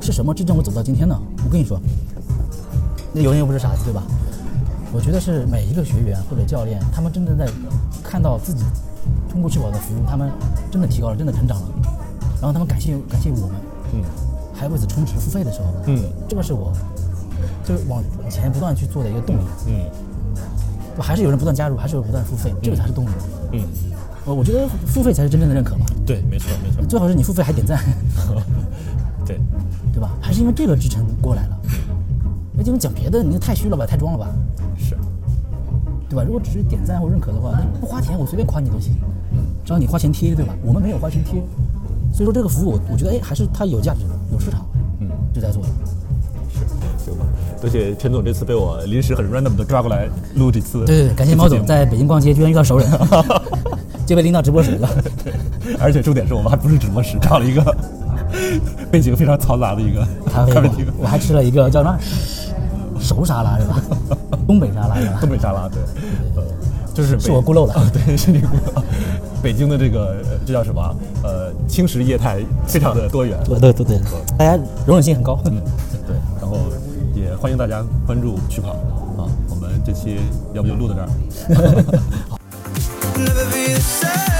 [0.00, 1.16] 是什么支撑我走到今天呢？
[1.44, 1.80] 我跟你说，
[3.12, 4.02] 那有人又不是傻子，对吧？
[4.92, 7.48] 我觉得是每一个学员或者教练，他们真的在
[8.02, 8.64] 看到自己
[9.30, 10.28] 通过去跑的服务，他们
[10.68, 11.68] 真的提高了，真的成长了，
[12.40, 13.56] 然后他们感谢感谢我们，
[13.94, 14.02] 嗯。
[14.52, 16.02] 还为此充值付费的时候，嗯。
[16.28, 16.72] 这个是我
[17.64, 19.40] 就是往往前不断去做的一个动力。
[19.68, 19.72] 嗯。
[19.88, 20.11] 不
[21.00, 23.10] 还是有人不断加入，还是有人不断付费，这个才是动力。
[23.52, 23.60] 嗯，
[24.24, 27.78] 我我觉得付费才是真正的认可吧，对，没错没错，最好是你付费还点赞，
[29.26, 29.40] 对，
[29.92, 30.10] 对吧？
[30.20, 31.58] 还是因为这个支撑过来了。
[32.54, 34.28] 那就讲别的，你太虚了吧，太装了吧，
[34.76, 34.96] 是，
[36.08, 36.22] 对吧？
[36.22, 38.94] 如果只是点赞或认可的话，那不花钱我随便夸你都行，
[39.64, 40.54] 只要你花钱贴，对吧？
[40.62, 41.42] 我们没有花钱贴，
[42.12, 44.66] 所以说这个服务我我觉得哎还是它有价值的，有市场，
[45.00, 45.62] 嗯，就在做。
[47.62, 52.88] 而且陈总这次被我临时很 random 的抓过来录这次，对对对，感谢毛总在北京逛街居然遇到熟人，
[54.04, 54.88] 就被拎到直播室了。
[55.78, 57.76] 而且重点是我们还不是直播室，找了一个
[58.90, 61.96] 背景非常嘈杂的一个咖啡厅，，我还吃了一个叫什么
[63.00, 63.80] 熟沙拉是吧？
[64.46, 65.18] 东北沙拉是吧？
[65.22, 65.80] 东北沙拉，对，
[66.36, 66.42] 呃，
[66.92, 68.82] 就是是我孤陋了啊，对，是你孤陋。
[69.42, 70.94] 北京的这个呃这叫什么啊？
[71.24, 73.98] 呃，轻食业态非常的多元，对对对对，
[74.36, 74.56] 大家
[74.86, 75.38] 容忍性很高。
[75.46, 75.60] 嗯，
[77.42, 80.20] 欢迎大家关注趣跑啊，我们这期
[80.54, 81.08] 要不就录到这儿。